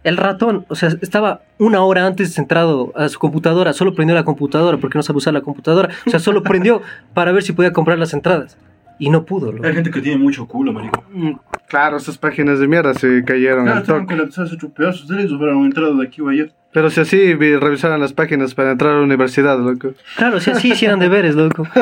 el 0.02 0.16
ratón, 0.16 0.64
o 0.68 0.74
sea, 0.74 0.88
estaba 1.02 1.42
una 1.58 1.82
hora 1.82 2.06
antes 2.06 2.32
centrado 2.32 2.90
a 2.96 3.08
su 3.10 3.18
computadora, 3.18 3.74
solo 3.74 3.94
prendió 3.94 4.14
la 4.14 4.24
computadora 4.24 4.78
porque 4.78 4.96
no 4.98 5.02
sabe 5.02 5.18
usar 5.18 5.34
la 5.34 5.42
computadora, 5.42 5.90
o 6.06 6.10
sea, 6.10 6.18
solo 6.18 6.42
prendió 6.42 6.80
para 7.14 7.32
ver 7.32 7.42
si 7.42 7.52
podía 7.52 7.72
comprar 7.72 7.98
las 7.98 8.14
entradas. 8.14 8.56
Y 8.98 9.08
no 9.08 9.24
pudo, 9.24 9.50
loco. 9.52 9.66
Hay 9.66 9.72
gente 9.74 9.90
que 9.90 10.00
tiene 10.02 10.22
mucho 10.22 10.46
culo, 10.46 10.72
marico. 10.74 11.02
Mm, 11.12 11.32
Claro, 11.68 11.96
esas 11.98 12.18
páginas 12.18 12.58
de 12.58 12.66
mierda 12.66 12.92
se 12.94 13.22
cayeron 13.24 13.64
Claro, 13.64 13.80
estaban 13.80 14.06
colapsados 14.06 14.52
ocho 14.52 14.70
pedazos 14.70 15.06
de 15.08 16.06
aquí 16.06 16.20
o 16.20 16.28
allá. 16.28 16.46
Pero 16.72 16.88
si 16.90 17.00
así 17.00 17.34
vi- 17.34 17.56
revisaran 17.56 17.99
las 18.00 18.12
páginas 18.12 18.55
para 18.55 18.70
entrar 18.72 18.93
a 18.93 18.96
la 18.96 19.02
universidad, 19.02 19.58
loco. 19.58 19.93
Claro, 20.17 20.37
o 20.37 20.40
sea, 20.40 20.55
sí 20.55 20.70
hicieran 20.72 20.99
deberes, 21.00 21.34
loco. 21.34 21.67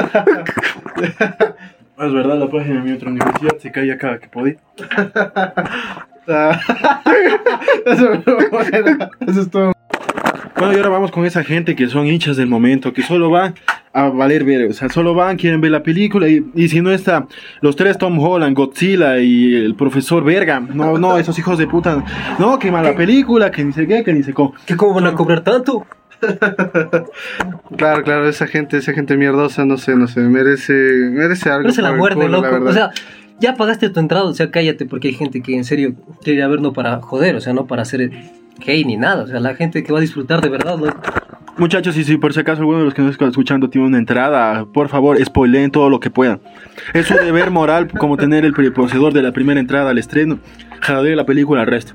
Es 2.00 2.12
verdad, 2.12 2.38
la 2.38 2.49
página 2.49 2.76
de 2.76 2.82
mi 2.88 2.93
otra 2.93 3.11
universidad 3.11 3.58
se 3.58 3.73
caía 3.73 3.99
cada 3.99 4.20
que 4.20 4.29
podía. 4.29 4.55
Ah, 6.29 6.61
eso, 7.87 8.23
bueno, 8.52 9.08
eso 9.26 9.40
es 9.40 9.50
todo. 9.50 9.73
Bueno, 10.56 10.75
y 10.75 10.76
ahora 10.76 10.90
vamos 10.90 11.11
con 11.11 11.25
esa 11.26 11.43
gente 11.43 11.75
que 11.75 11.88
son 11.88 12.06
hinchas 12.06 12.37
del 12.37 12.46
momento, 12.46 12.93
que 12.93 13.02
solo 13.02 13.31
van 13.31 13.55
a 13.99 14.11
valer 14.11 14.45
ver, 14.45 14.71
o 14.71 14.73
sea, 14.73 14.89
solo 14.89 15.15
van, 15.15 15.37
quieren 15.37 15.61
ver 15.61 15.71
la 15.71 15.83
película 15.83 16.29
y, 16.29 16.45
y 16.55 16.69
si 16.69 16.81
no 16.81 16.91
está 16.91 17.27
los 17.61 17.77
tres 17.77 17.99
Tom 17.99 18.19
Holland, 18.19 18.56
Godzilla 18.56 19.19
y 19.19 19.55
el 19.55 19.75
profesor 19.75 20.25
Verga, 20.25 20.61
no, 20.61 20.99
no, 20.99 21.19
esos 21.19 21.39
hijos 21.39 21.59
de 21.59 21.67
puta, 21.67 22.05
no, 22.39 22.59
que 22.59 22.71
mala 22.71 22.95
película, 22.95 23.50
que 23.50 23.65
ni 23.65 23.73
sé 23.73 23.87
qué, 23.87 24.05
que 24.05 24.12
ni 24.12 24.23
sé 24.23 24.33
cómo. 24.33 24.55
¿Qué 24.67 24.77
cómo 24.77 24.95
van 24.95 25.06
a 25.06 25.15
cobrar 25.15 25.43
tanto? 25.43 25.87
Claro, 27.77 28.03
claro, 28.03 28.29
esa 28.29 28.49
gente, 28.49 28.77
esa 28.77 28.93
gente 28.93 29.17
mierdosa, 29.17 29.65
no 29.65 29.77
sé, 29.79 29.95
no 29.95 30.09
sé, 30.09 30.21
merece, 30.21 30.73
merece 30.73 31.49
algo. 31.49 31.71
Se 31.71 31.81
la 31.81 31.97
culo, 31.97 32.29
la 32.29 32.50
loco. 32.50 32.65
O 32.69 32.73
sea, 32.73 32.91
ya 33.41 33.55
pagaste 33.55 33.89
tu 33.91 34.00
entrada, 34.00 34.25
o 34.25 34.35
sea, 34.35 34.50
cállate, 34.50 34.85
porque 34.85 35.09
hay 35.09 35.15
gente 35.15 35.43
que 35.43 35.55
en 35.55 35.65
serio 35.65 35.95
quiere 36.23 36.39
ir 36.39 36.45
a 36.45 36.73
para 36.73 37.00
joder, 37.00 37.37
o 37.37 37.41
sea, 37.41 37.53
no 37.53 37.67
para 37.67 37.85
ser 37.85 38.11
gay 38.64 38.84
ni 38.84 38.96
nada. 38.96 39.25
O 39.25 39.26
sea, 39.26 39.40
la 39.40 39.55
gente 39.55 39.82
que 39.82 39.93
va 39.93 39.99
a 39.99 40.02
disfrutar 40.02 40.40
de 40.40 40.49
verdad, 40.49 40.78
loco. 40.78 40.99
Muchachos, 41.56 41.96
y 41.96 42.05
si 42.05 42.16
por 42.19 42.32
si 42.32 42.40
acaso 42.40 42.60
alguno 42.60 42.78
de 42.78 42.84
los 42.84 42.94
que 42.94 43.02
nos 43.02 43.12
están 43.12 43.31
escuchando 43.31 43.69
tiene 43.69 43.88
una 43.88 43.99
entrada, 43.99 44.64
por 44.66 44.88
favor, 44.88 45.22
spoileen 45.25 45.72
todo 45.72 45.90
lo 45.90 45.99
que 45.99 46.08
puedan. 46.08 46.40
Es 46.94 47.06
su 47.06 47.14
deber 47.14 47.50
moral 47.50 47.88
como 47.88 48.16
tener 48.16 48.44
el 48.44 48.52
poseedor 48.73 49.12
de 49.12 49.23
la 49.23 49.33
primera 49.33 49.59
entrada 49.59 49.90
al 49.90 49.99
estreno, 49.99 50.38
jalar 50.80 51.04
la 51.16 51.26
película 51.26 51.62
al 51.62 51.66
resto. 51.66 51.94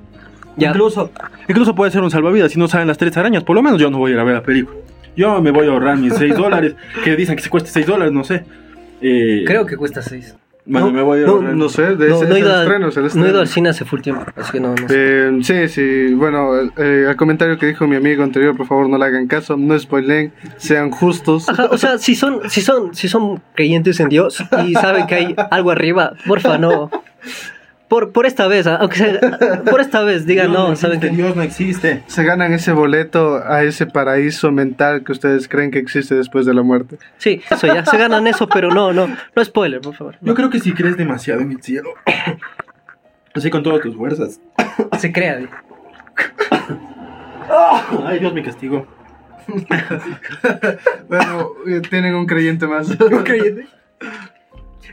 Ya. 0.57 0.69
Incluso, 0.69 1.11
incluso 1.47 1.73
puede 1.75 1.91
ser 1.91 2.01
un 2.01 2.11
salvavidas 2.11 2.51
si 2.51 2.59
no 2.59 2.67
saben 2.67 2.88
las 2.88 2.97
tres 2.97 3.15
arañas. 3.15 3.43
Por 3.43 3.55
lo 3.55 3.63
menos 3.63 3.79
yo 3.79 3.89
no 3.89 3.99
voy 3.99 4.11
a 4.11 4.13
ir 4.15 4.19
a 4.19 4.23
ver 4.25 4.35
la 4.35 4.43
película. 4.43 4.77
Yo 5.15 5.41
me 5.41 5.51
voy 5.51 5.67
a 5.67 5.71
ahorrar 5.71 5.97
mis 5.97 6.13
6 6.13 6.35
dólares, 6.35 6.75
que 7.03 7.15
dicen 7.15 7.35
que 7.35 7.41
se 7.43 7.49
cueste 7.49 7.69
6 7.69 7.85
dólares, 7.85 8.11
no 8.13 8.23
sé. 8.23 8.43
Eh, 9.01 9.43
Creo 9.45 9.65
que 9.65 9.77
cuesta 9.77 10.01
6. 10.01 10.35
Bueno, 10.65 10.88
no, 10.88 10.93
me 10.93 11.01
voy 11.01 11.24
a 11.24 11.25
no, 11.25 11.34
ahorrar. 11.34 11.55
No 11.55 11.67
sé, 11.67 11.96
de 11.96 12.10
No, 12.10 12.15
ese, 12.15 12.25
estreno, 12.25 12.88
es 12.88 12.98
el 12.98 13.20
no 13.20 13.25
he 13.25 13.29
ido 13.29 13.41
al 13.41 13.48
cine 13.48 13.70
hace 13.70 13.84
full 13.84 14.00
tiempo, 14.00 14.24
así 14.36 14.53
que 14.53 14.60
no, 14.62 14.70
no 14.70 14.88
sé. 14.88 14.96
Eh, 14.98 15.39
sí, 15.41 15.67
sí, 15.67 16.13
bueno, 16.13 16.51
eh, 16.77 17.05
al 17.10 17.15
comentario 17.17 17.58
que 17.58 17.65
dijo 17.65 17.86
mi 17.86 17.98
amigo 17.98 18.24
anterior, 18.24 18.55
por 18.55 18.67
favor 18.67 18.88
no 18.88 18.98
le 18.98 19.05
hagan 19.05 19.27
caso, 19.27 19.58
no 19.58 19.77
spoilen, 19.77 20.34
sean 20.58 20.91
justos. 20.91 21.50
Ajá, 21.50 21.65
o 21.70 21.77
sea, 21.77 21.98
si 22.00 22.15
son, 22.15 22.50
si 22.50 22.62
son, 22.62 22.96
si 22.96 23.10
son 23.10 23.41
creyentes 23.55 24.00
en 24.00 24.08
Dios 24.08 24.41
y 24.65 24.74
saben 24.74 25.05
que 25.05 25.15
hay 25.15 25.36
algo 25.51 25.72
arriba, 25.72 26.13
porfa, 26.25 26.58
no. 26.58 26.89
Por, 27.93 28.12
por 28.12 28.25
esta 28.25 28.47
vez, 28.47 28.65
ah, 28.65 28.77
aunque 28.77 28.97
sea, 28.97 29.19
por 29.69 29.79
esta 29.79 30.01
vez, 30.01 30.25
digan 30.25 30.50
Dios 30.50 30.69
no, 30.69 30.75
saben 30.75 31.00
que. 31.00 31.09
Dios 31.09 31.35
no 31.35 31.43
existe. 31.43 32.01
Se 32.07 32.23
ganan 32.23 32.51
ese 32.51 32.71
boleto 32.71 33.43
a 33.45 33.62
ese 33.62 33.85
paraíso 33.85 34.51
mental 34.51 35.03
que 35.03 35.12
ustedes 35.12 35.47
creen 35.47 35.69
que 35.69 35.77
existe 35.77 36.15
después 36.15 36.47
de 36.47 36.55
la 36.55 36.63
muerte. 36.63 36.97
Sí, 37.19 37.43
eso 37.51 37.67
ya, 37.67 37.85
se 37.85 37.95
ganan 37.95 38.25
eso, 38.25 38.50
pero 38.50 38.71
no, 38.71 38.93
no, 38.93 39.15
no 39.35 39.45
spoiler, 39.45 39.79
por 39.79 39.93
favor. 39.93 40.15
Yo 40.21 40.33
creo 40.33 40.50
que 40.50 40.59
si 40.59 40.73
crees 40.73 40.97
demasiado 40.97 41.41
en 41.41 41.51
el 41.51 41.62
cielo, 41.62 41.91
así 43.35 43.51
con 43.51 43.62
todas 43.62 43.81
tus 43.81 43.95
fuerzas. 43.95 44.41
Se 44.97 45.12
crea. 45.12 45.41
Ay, 48.07 48.17
Dios 48.17 48.33
me 48.33 48.41
castigó. 48.41 48.88
Bueno, 51.07 51.51
eh, 51.67 51.79
tienen 51.88 52.15
un 52.15 52.25
creyente 52.25 52.65
más. 52.65 52.89
¿Un 53.00 53.23
creyente? 53.23 53.67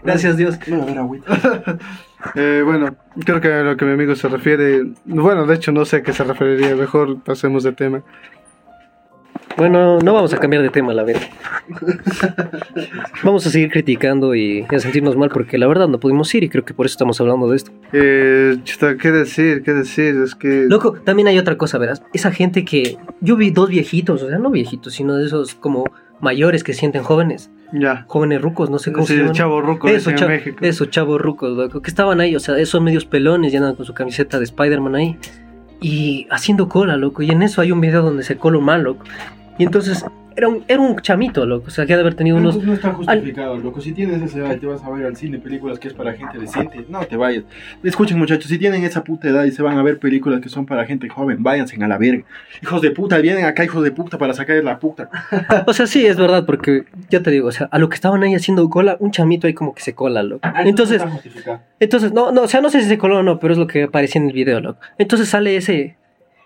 Gracias, 0.02 0.36
Dios. 0.36 0.58
No. 0.68 0.86
Eh, 2.34 2.60
bueno, 2.62 2.94
creo 3.24 3.40
que 3.40 3.50
a 3.50 3.62
lo 3.62 3.78
que 3.78 3.86
mi 3.86 3.92
amigo 3.92 4.14
se 4.14 4.28
refiere, 4.28 4.82
bueno, 5.06 5.46
de 5.46 5.54
hecho 5.54 5.72
no 5.72 5.86
sé 5.86 5.96
a 5.96 6.02
qué 6.02 6.12
se 6.12 6.22
referiría, 6.22 6.76
mejor 6.76 7.22
pasemos 7.22 7.64
de 7.64 7.72
tema. 7.72 8.02
Bueno, 9.56 9.98
no 9.98 10.14
vamos 10.14 10.32
a 10.32 10.38
cambiar 10.38 10.62
de 10.62 10.70
tema, 10.70 10.94
la 10.94 11.02
verdad. 11.02 11.28
Vamos 13.22 13.46
a 13.46 13.50
seguir 13.50 13.70
criticando 13.70 14.34
y 14.34 14.64
a 14.70 14.78
sentirnos 14.78 15.16
mal 15.16 15.28
porque 15.28 15.58
la 15.58 15.66
verdad 15.66 15.88
no 15.88 15.98
pudimos 15.98 16.34
ir 16.34 16.44
y 16.44 16.48
creo 16.48 16.64
que 16.64 16.72
por 16.72 16.86
eso 16.86 16.94
estamos 16.94 17.20
hablando 17.20 17.48
de 17.48 17.56
esto. 17.56 17.70
Eh, 17.92 18.56
chuta, 18.64 18.96
¿qué 18.96 19.10
decir? 19.10 19.62
¿Qué 19.62 19.72
decir? 19.72 20.16
Es 20.24 20.34
que... 20.34 20.66
Loco, 20.68 20.92
también 20.92 21.28
hay 21.28 21.38
otra 21.38 21.58
cosa, 21.58 21.78
verás. 21.78 22.02
Esa 22.12 22.30
gente 22.32 22.64
que... 22.64 22.96
Yo 23.20 23.36
vi 23.36 23.50
dos 23.50 23.68
viejitos, 23.68 24.22
o 24.22 24.28
sea, 24.28 24.38
no 24.38 24.50
viejitos, 24.50 24.94
sino 24.94 25.16
de 25.16 25.26
esos 25.26 25.54
como 25.54 25.84
mayores 26.20 26.64
que 26.64 26.72
sienten 26.72 27.02
jóvenes. 27.02 27.50
Ya. 27.72 28.04
Jóvenes 28.08 28.42
rucos, 28.42 28.68
no 28.70 28.78
sé 28.78 28.92
cómo 28.92 29.06
Sí, 29.06 29.12
se 29.14 29.18
llaman. 29.20 29.34
chavo 29.34 29.60
ruco, 29.60 29.88
Eso, 29.88 30.10
cha- 30.12 30.26
México. 30.26 30.58
eso, 30.62 30.86
chavos 30.86 31.20
rucos, 31.20 31.56
loco. 31.56 31.80
Que 31.82 31.88
estaban 31.90 32.20
ahí, 32.20 32.34
o 32.34 32.40
sea, 32.40 32.58
esos 32.58 32.80
medios 32.82 33.04
pelones 33.04 33.54
andan 33.54 33.76
con 33.76 33.86
su 33.86 33.94
camiseta 33.94 34.38
de 34.38 34.44
Spider-Man 34.44 34.94
ahí. 34.96 35.16
Y 35.80 36.26
haciendo 36.30 36.68
cola, 36.68 36.96
loco. 36.96 37.22
Y 37.22 37.30
en 37.30 37.42
eso 37.42 37.60
hay 37.60 37.72
un 37.72 37.80
video 37.80 38.02
donde 38.02 38.22
se 38.22 38.36
cola 38.36 38.58
man, 38.58 38.82
loco. 38.82 39.04
Y 39.58 39.64
entonces 39.64 40.04
era 40.40 40.48
un, 40.48 40.64
era 40.66 40.80
un 40.80 40.96
chamito, 40.96 41.44
loco. 41.44 41.66
O 41.68 41.70
sea, 41.70 41.84
que 41.84 41.92
ha 41.92 41.96
de 41.96 42.00
haber 42.00 42.14
tenido 42.14 42.38
unos. 42.38 42.56
Unos... 42.56 42.66
No 42.66 42.72
está 42.72 42.92
justificado, 42.92 43.58
loco. 43.58 43.80
Si 43.80 43.92
tienes 43.92 44.22
esa 44.22 44.38
edad 44.38 44.56
y 44.56 44.58
te 44.58 44.66
vas 44.66 44.82
a 44.82 44.90
ver 44.90 45.04
al 45.04 45.16
cine 45.16 45.38
películas 45.38 45.78
que 45.78 45.88
es 45.88 45.94
para 45.94 46.14
gente 46.14 46.38
decente, 46.38 46.84
no 46.88 47.04
te 47.04 47.16
vayas. 47.16 47.44
Escuchen, 47.82 48.18
muchachos, 48.18 48.46
si 48.46 48.58
tienen 48.58 48.84
esa 48.84 49.04
puta 49.04 49.28
edad 49.28 49.44
y 49.44 49.52
se 49.52 49.62
van 49.62 49.76
a 49.76 49.82
ver 49.82 49.98
películas 49.98 50.40
que 50.40 50.48
son 50.48 50.64
para 50.64 50.86
gente 50.86 51.08
joven, 51.08 51.42
váyanse 51.42 51.76
a 51.82 51.86
la 51.86 51.98
verga. 51.98 52.24
Hijos 52.62 52.80
de 52.80 52.90
puta, 52.90 53.18
vienen 53.18 53.44
acá, 53.44 53.64
hijos 53.64 53.84
de 53.84 53.92
puta, 53.92 54.16
para 54.16 54.32
sacar 54.32 54.56
la 54.64 54.78
puta. 54.78 55.10
O 55.66 55.72
sea, 55.72 55.86
sí, 55.86 56.06
es 56.06 56.16
verdad, 56.16 56.46
porque 56.46 56.84
ya 57.10 57.22
te 57.22 57.30
digo, 57.30 57.48
o 57.48 57.52
sea, 57.52 57.68
a 57.70 57.78
lo 57.78 57.88
que 57.88 57.94
estaban 57.94 58.22
ahí 58.22 58.34
haciendo 58.34 58.68
cola, 58.70 58.96
un 58.98 59.10
chamito 59.10 59.46
ahí 59.46 59.54
como 59.54 59.74
que 59.74 59.82
se 59.82 59.94
cola, 59.94 60.22
loco. 60.22 60.48
Entonces, 60.64 61.04
No 61.04 61.60
entonces, 61.78 62.12
no, 62.12 62.32
no, 62.32 62.42
o 62.42 62.48
sea, 62.48 62.60
no 62.60 62.70
sé 62.70 62.80
si 62.80 62.88
se 62.88 62.98
coló 62.98 63.18
o 63.18 63.22
no, 63.22 63.38
pero 63.38 63.52
es 63.52 63.58
lo 63.58 63.66
que 63.66 63.84
aparecía 63.84 64.20
en 64.20 64.28
el 64.28 64.32
video, 64.32 64.60
loco. 64.60 64.80
Entonces 64.98 65.28
sale 65.28 65.56
ese, 65.56 65.96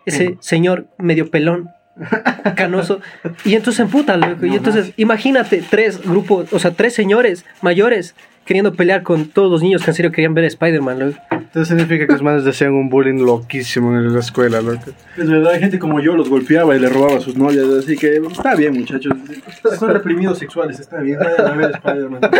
ese 0.05 0.37
señor 0.41 0.87
medio 0.99 1.31
pelón, 1.31 1.71
canoso, 2.57 3.01
y 3.45 3.55
entonces 3.55 3.81
emputa, 3.81 4.17
loco. 4.17 4.47
Y 4.47 4.57
entonces, 4.57 4.93
imagínate 4.97 5.63
tres 5.69 6.03
grupos, 6.03 6.53
o 6.53 6.59
sea, 6.59 6.73
tres 6.73 6.95
señores 6.95 7.45
mayores 7.63 8.15
queriendo 8.45 8.75
pelear 8.75 9.03
con 9.03 9.27
todos 9.27 9.51
los 9.51 9.63
niños 9.63 9.83
que 9.83 9.91
en 9.91 9.95
serio 9.95 10.13
querían 10.13 10.35
ver 10.35 10.45
a 10.45 10.49
Spider-Man, 10.49 10.99
loco. 10.99 11.19
Entonces 11.55 11.69
significa 11.79 12.05
que 12.09 12.13
los 12.15 12.21
manes 12.21 12.43
decían 12.43 12.73
un 12.73 12.89
bullying 12.89 13.25
loquísimo 13.25 13.97
en 13.97 14.13
la 14.13 14.19
escuela, 14.19 14.61
loco. 14.61 14.91
Es 15.17 15.31
verdad, 15.31 15.53
hay 15.53 15.61
gente 15.61 15.79
como 15.79 16.01
yo 16.01 16.17
los 16.17 16.29
golpeaba 16.29 16.75
y 16.75 16.81
le 16.81 16.89
robaba 16.89 17.19
a 17.19 17.21
sus 17.21 17.37
novias, 17.37 17.65
así 17.79 17.97
que 17.97 18.17
está 18.17 18.57
bien, 18.57 18.73
muchachos. 18.75 19.13
Son 19.79 19.91
reprimidos 19.93 20.37
sexuales, 20.41 20.81
está 20.81 20.99
bien. 21.01 21.17
Vayan 21.21 21.47
a 21.47 21.53
ver 21.53 21.71
Spider-Man. 21.77 22.21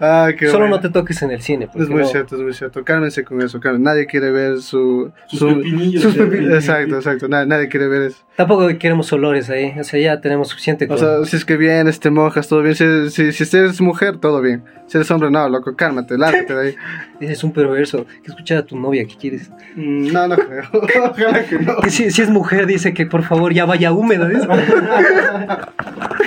Ah, 0.00 0.30
qué 0.36 0.46
Solo 0.46 0.60
bueno. 0.60 0.76
no 0.76 0.80
te 0.82 0.90
toques 0.90 1.20
en 1.22 1.30
el 1.30 1.40
cine. 1.42 1.68
Es 1.74 1.88
muy 1.88 2.02
no- 2.02 2.06
cierto, 2.06 2.36
es 2.36 2.42
muy 2.42 2.52
cierto. 2.54 2.84
Cálmense 2.84 3.24
con 3.24 3.40
eso, 3.42 3.60
cálmense. 3.60 3.84
Nadie 3.84 4.06
quiere 4.06 4.30
ver 4.30 4.60
su... 4.60 5.12
Sus 5.26 5.38
su- 5.38 5.48
pepinillos, 5.48 6.02
sus 6.02 6.16
Exacto, 6.16 6.96
exacto. 6.96 7.28
Nadie, 7.28 7.46
nadie 7.46 7.68
quiere 7.68 7.88
ver 7.88 8.02
eso. 8.02 8.18
Tampoco 8.36 8.66
queremos 8.78 9.12
olores 9.12 9.50
ahí, 9.50 9.74
o 9.78 9.84
sea, 9.84 10.00
ya 10.00 10.20
tenemos 10.20 10.48
suficiente 10.48 10.86
O 10.86 10.88
con... 10.88 10.98
sea, 10.98 11.24
si 11.24 11.36
es 11.36 11.44
que 11.44 11.56
vienes, 11.56 12.00
te 12.00 12.10
mojas, 12.10 12.48
todo 12.48 12.62
bien. 12.62 12.74
Si, 12.74 13.32
si, 13.32 13.44
si 13.44 13.56
eres 13.56 13.80
mujer, 13.80 14.18
todo 14.18 14.40
bien. 14.40 14.64
Si 14.86 14.96
eres 14.98 15.10
hombre, 15.10 15.30
no, 15.30 15.48
loco, 15.48 15.74
cálmate, 15.76 16.18
lárgate 16.18 16.51
ahí. 16.58 16.74
Eres 17.20 17.42
un 17.44 17.52
perverso, 17.52 18.06
que 18.22 18.30
escuchar 18.30 18.58
a 18.58 18.62
tu 18.64 18.76
novia, 18.78 19.04
¿qué 19.06 19.16
quieres? 19.16 19.50
Mm, 19.76 20.12
No, 20.12 20.28
no 20.28 20.36
creo. 20.36 20.64
Ojalá 20.72 21.44
que 21.44 21.58
no. 21.58 21.76
Que 21.78 21.90
si, 21.90 22.10
si 22.10 22.22
es 22.22 22.30
mujer, 22.30 22.66
dice 22.66 22.92
que 22.94 23.06
por 23.06 23.22
favor 23.22 23.52
ya 23.52 23.64
vaya 23.64 23.92
húmeda. 23.92 24.28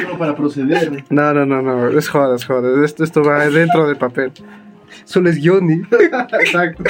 Solo 0.02 0.18
para 0.18 0.36
proceder. 0.36 1.04
No, 1.10 1.34
no, 1.34 1.46
no, 1.46 1.62
no. 1.62 1.88
Es 1.98 2.08
joda, 2.10 2.36
es 2.36 2.46
joda. 2.46 2.84
Esto, 2.86 3.04
esto 3.04 3.24
va 3.24 3.48
dentro 3.50 3.88
del 3.88 3.98
papel. 3.98 4.32
Solo 5.04 5.30
es 5.30 5.40
Johnny. 5.44 5.82
Exacto. 6.40 6.84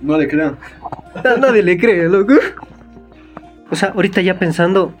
No 0.00 0.18
le 0.18 0.28
crean. 0.28 0.56
Na- 1.24 1.36
Nadie 1.36 1.62
le 1.62 1.76
cree, 1.78 2.08
loco. 2.08 2.34
O 3.70 3.76
sea, 3.76 3.88
ahorita 3.94 4.20
ya 4.20 4.38
pensando, 4.38 4.94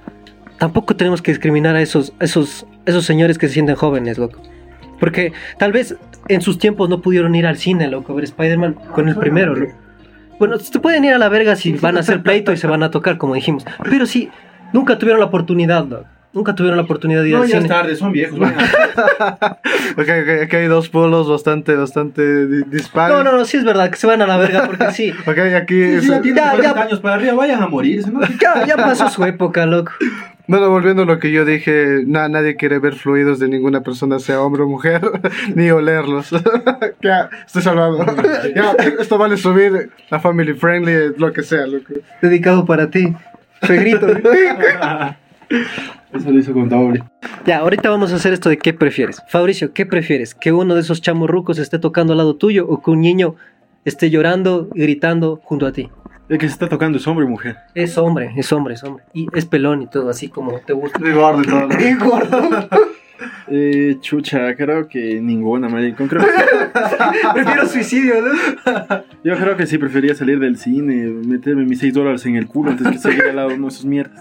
tampoco 0.58 0.96
tenemos 0.96 1.20
que 1.20 1.30
discriminar 1.32 1.76
a 1.76 1.82
esos, 1.82 2.14
esos, 2.20 2.66
esos 2.86 3.04
señores 3.04 3.36
que 3.38 3.48
se 3.48 3.54
sienten 3.54 3.76
jóvenes, 3.76 4.16
loco. 4.18 4.40
Porque 5.02 5.32
tal 5.58 5.72
vez 5.72 5.96
en 6.28 6.42
sus 6.42 6.58
tiempos 6.60 6.88
no 6.88 7.00
pudieron 7.02 7.34
ir 7.34 7.44
al 7.44 7.56
cine, 7.56 7.88
loco, 7.88 8.12
a 8.12 8.14
ver 8.14 8.22
Spider-Man 8.24 8.74
con 8.94 9.08
el 9.08 9.16
primero, 9.16 9.56
loco. 9.56 9.72
Bueno, 10.38 10.56
se 10.60 10.78
pueden 10.78 11.04
ir 11.04 11.12
a 11.12 11.18
la 11.18 11.28
verga 11.28 11.56
si 11.56 11.72
van 11.72 11.96
a 11.96 12.00
hacer 12.00 12.22
pleito 12.22 12.52
y 12.52 12.56
se 12.56 12.68
van 12.68 12.84
a 12.84 12.92
tocar, 12.92 13.18
como 13.18 13.34
dijimos. 13.34 13.64
Pero 13.90 14.06
sí, 14.06 14.30
nunca 14.72 14.98
tuvieron 14.98 15.18
la 15.18 15.26
oportunidad, 15.26 15.84
loco. 15.86 16.06
Nunca 16.32 16.54
tuvieron 16.54 16.76
la 16.76 16.84
oportunidad 16.84 17.22
de 17.22 17.30
ir 17.30 17.34
No, 17.34 17.42
al 17.42 17.48
ya 17.48 17.56
es 17.58 17.62
cine. 17.64 17.74
tarde, 17.74 17.96
son 17.96 18.12
viejos. 18.12 18.38
vayan 18.38 18.60
a- 18.60 19.58
Ok, 19.98 20.08
ok, 20.22 20.42
aquí 20.44 20.56
hay 20.56 20.66
dos 20.66 20.88
polos 20.88 21.28
bastante, 21.28 21.74
bastante 21.74 22.46
di- 22.46 22.62
dispares. 22.68 23.14
No, 23.16 23.24
no, 23.24 23.36
no, 23.36 23.44
sí 23.44 23.56
es 23.56 23.64
verdad, 23.64 23.90
que 23.90 23.96
se 23.96 24.06
van 24.06 24.22
a 24.22 24.26
la 24.28 24.36
verga 24.38 24.64
porque 24.66 24.90
sí. 24.92 25.10
Ok, 25.26 25.36
aquí... 25.56 26.00
Si 26.00 26.06
ya 26.08 26.22
tienen 26.22 26.42
Ya, 26.44 26.50
40 26.52 26.74
ya. 26.74 26.82
años 26.82 27.00
para 27.00 27.16
arriba, 27.16 27.34
vayan 27.34 27.60
a 27.62 27.66
morirse, 27.66 28.10
¿no? 28.10 28.20
Ya, 28.40 28.64
ya 28.66 28.76
pasó 28.76 29.08
su 29.10 29.22
época, 29.24 29.66
loco. 29.66 29.92
Bueno, 30.48 30.68
volviendo 30.70 31.02
a 31.02 31.06
lo 31.06 31.18
que 31.18 31.30
yo 31.30 31.44
dije, 31.44 32.02
na- 32.06 32.28
nadie 32.28 32.56
quiere 32.56 32.78
ver 32.78 32.94
fluidos 32.94 33.38
de 33.38 33.48
ninguna 33.48 33.82
persona, 33.82 34.18
sea 34.18 34.40
hombre 34.42 34.62
o 34.62 34.66
mujer, 34.68 35.00
ni 35.54 35.70
olerlos. 35.70 36.30
ya, 37.02 37.30
estoy 37.46 37.62
salvado. 37.62 38.04
ya, 38.54 38.72
esto 39.00 39.18
vale 39.18 39.36
subir 39.36 39.90
a 40.10 40.18
family 40.18 40.52
friendly, 40.54 41.14
lo 41.16 41.32
que 41.32 41.42
sea, 41.42 41.66
loco. 41.66 41.94
Dedicado 42.20 42.64
para 42.66 42.90
ti. 42.90 43.14
Suegrito. 43.62 44.06
Eso 46.12 46.30
lo 46.30 46.38
hizo 46.38 46.52
con 46.52 46.68
doble. 46.68 47.02
Ya, 47.46 47.58
ahorita 47.58 47.88
vamos 47.90 48.12
a 48.12 48.16
hacer 48.16 48.32
esto 48.32 48.48
de 48.48 48.58
qué 48.58 48.72
prefieres. 48.74 49.22
Fabricio, 49.28 49.72
¿qué 49.72 49.86
prefieres? 49.86 50.34
¿Que 50.34 50.52
uno 50.52 50.74
de 50.74 50.80
esos 50.80 51.00
chamorrucos 51.00 51.58
esté 51.58 51.78
tocando 51.78 52.12
al 52.12 52.18
lado 52.18 52.36
tuyo 52.36 52.66
o 52.68 52.82
que 52.82 52.90
un 52.90 53.00
niño 53.00 53.36
esté 53.84 54.10
llorando 54.10 54.68
y 54.74 54.82
gritando 54.82 55.40
junto 55.44 55.66
a 55.66 55.72
ti? 55.72 55.88
El 56.32 56.38
que 56.38 56.46
se 56.46 56.54
está 56.54 56.66
tocando 56.68 56.96
es 56.96 57.06
hombre 57.06 57.26
o 57.26 57.28
mujer. 57.28 57.56
Es 57.74 57.98
hombre, 57.98 58.32
es 58.36 58.50
hombre, 58.52 58.72
es 58.74 58.82
hombre. 58.84 59.04
Y 59.12 59.26
es 59.34 59.44
pelón 59.44 59.82
y 59.82 59.86
todo, 59.86 60.08
así 60.08 60.28
como 60.28 60.58
te 60.60 60.72
gusta. 60.72 60.98
Muy 60.98 61.12
gordo 61.12 61.42
y 61.42 61.46
todo. 61.46 61.68
¡Qué 61.68 61.94
gordo! 62.00 62.68
Eh, 63.54 63.98
chucha, 64.00 64.54
creo 64.56 64.88
que 64.88 65.20
ninguna, 65.20 65.68
maricón. 65.68 66.08
Creo 66.08 66.22
que, 66.24 66.30
Prefiero 67.34 67.66
suicidio, 67.66 68.14
¿no? 68.22 68.32
yo 69.22 69.36
creo 69.36 69.56
que 69.56 69.66
sí 69.66 69.78
prefería 69.78 70.14
salir 70.14 70.40
del 70.40 70.56
cine, 70.56 71.06
meterme 71.26 71.64
mis 71.64 71.78
6 71.80 71.92
dólares 71.94 72.24
en 72.26 72.36
el 72.36 72.46
culo 72.46 72.70
antes 72.70 72.88
que 72.88 72.98
seguir 72.98 73.24
al 73.24 73.36
lado 73.36 73.48
de 73.50 73.54
uno 73.56 73.66
de 73.68 73.74
esos 73.74 73.84
mierdas. 73.84 74.20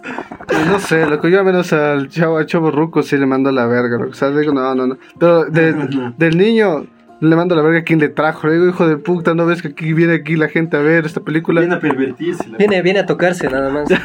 No 0.67 0.79
sé, 0.79 1.05
loco, 1.07 1.27
yo 1.29 1.39
al 1.39 1.45
menos 1.45 1.71
al 1.73 2.09
chavo, 2.09 2.37
al 2.37 2.45
chavo 2.45 2.69
ruco 2.71 3.01
sí 3.03 3.17
le 3.17 3.25
mando 3.25 3.49
a 3.49 3.53
la 3.53 3.65
verga, 3.67 3.97
loco. 3.97 4.11
O 4.11 4.13
sea, 4.13 4.29
digo, 4.31 4.53
no, 4.53 4.75
no, 4.75 4.85
no. 4.85 4.97
Pero 5.17 5.45
de- 5.45 6.11
del 6.17 6.37
niño 6.37 6.85
le 7.21 7.35
mando 7.35 7.55
la 7.55 7.61
verga 7.61 7.79
a 7.79 7.83
quien 7.83 7.99
le 7.99 8.09
trajo. 8.09 8.47
Le 8.47 8.53
digo, 8.53 8.67
hijo 8.67 8.87
de 8.87 8.97
puta, 8.97 9.33
¿no 9.33 9.45
ves 9.45 9.61
que 9.61 9.69
aquí 9.69 9.93
viene 9.93 10.15
aquí 10.15 10.35
la 10.35 10.49
gente 10.49 10.75
a 10.75 10.81
ver 10.81 11.05
esta 11.05 11.21
película? 11.21 11.61
Viene 11.61 11.75
a 11.75 11.79
pervertirse. 11.79 12.49
la- 12.49 12.57
Viene, 12.57 12.81
viene 12.81 12.99
a 12.99 13.05
tocarse 13.05 13.47
nada 13.49 13.69
más. 13.69 13.87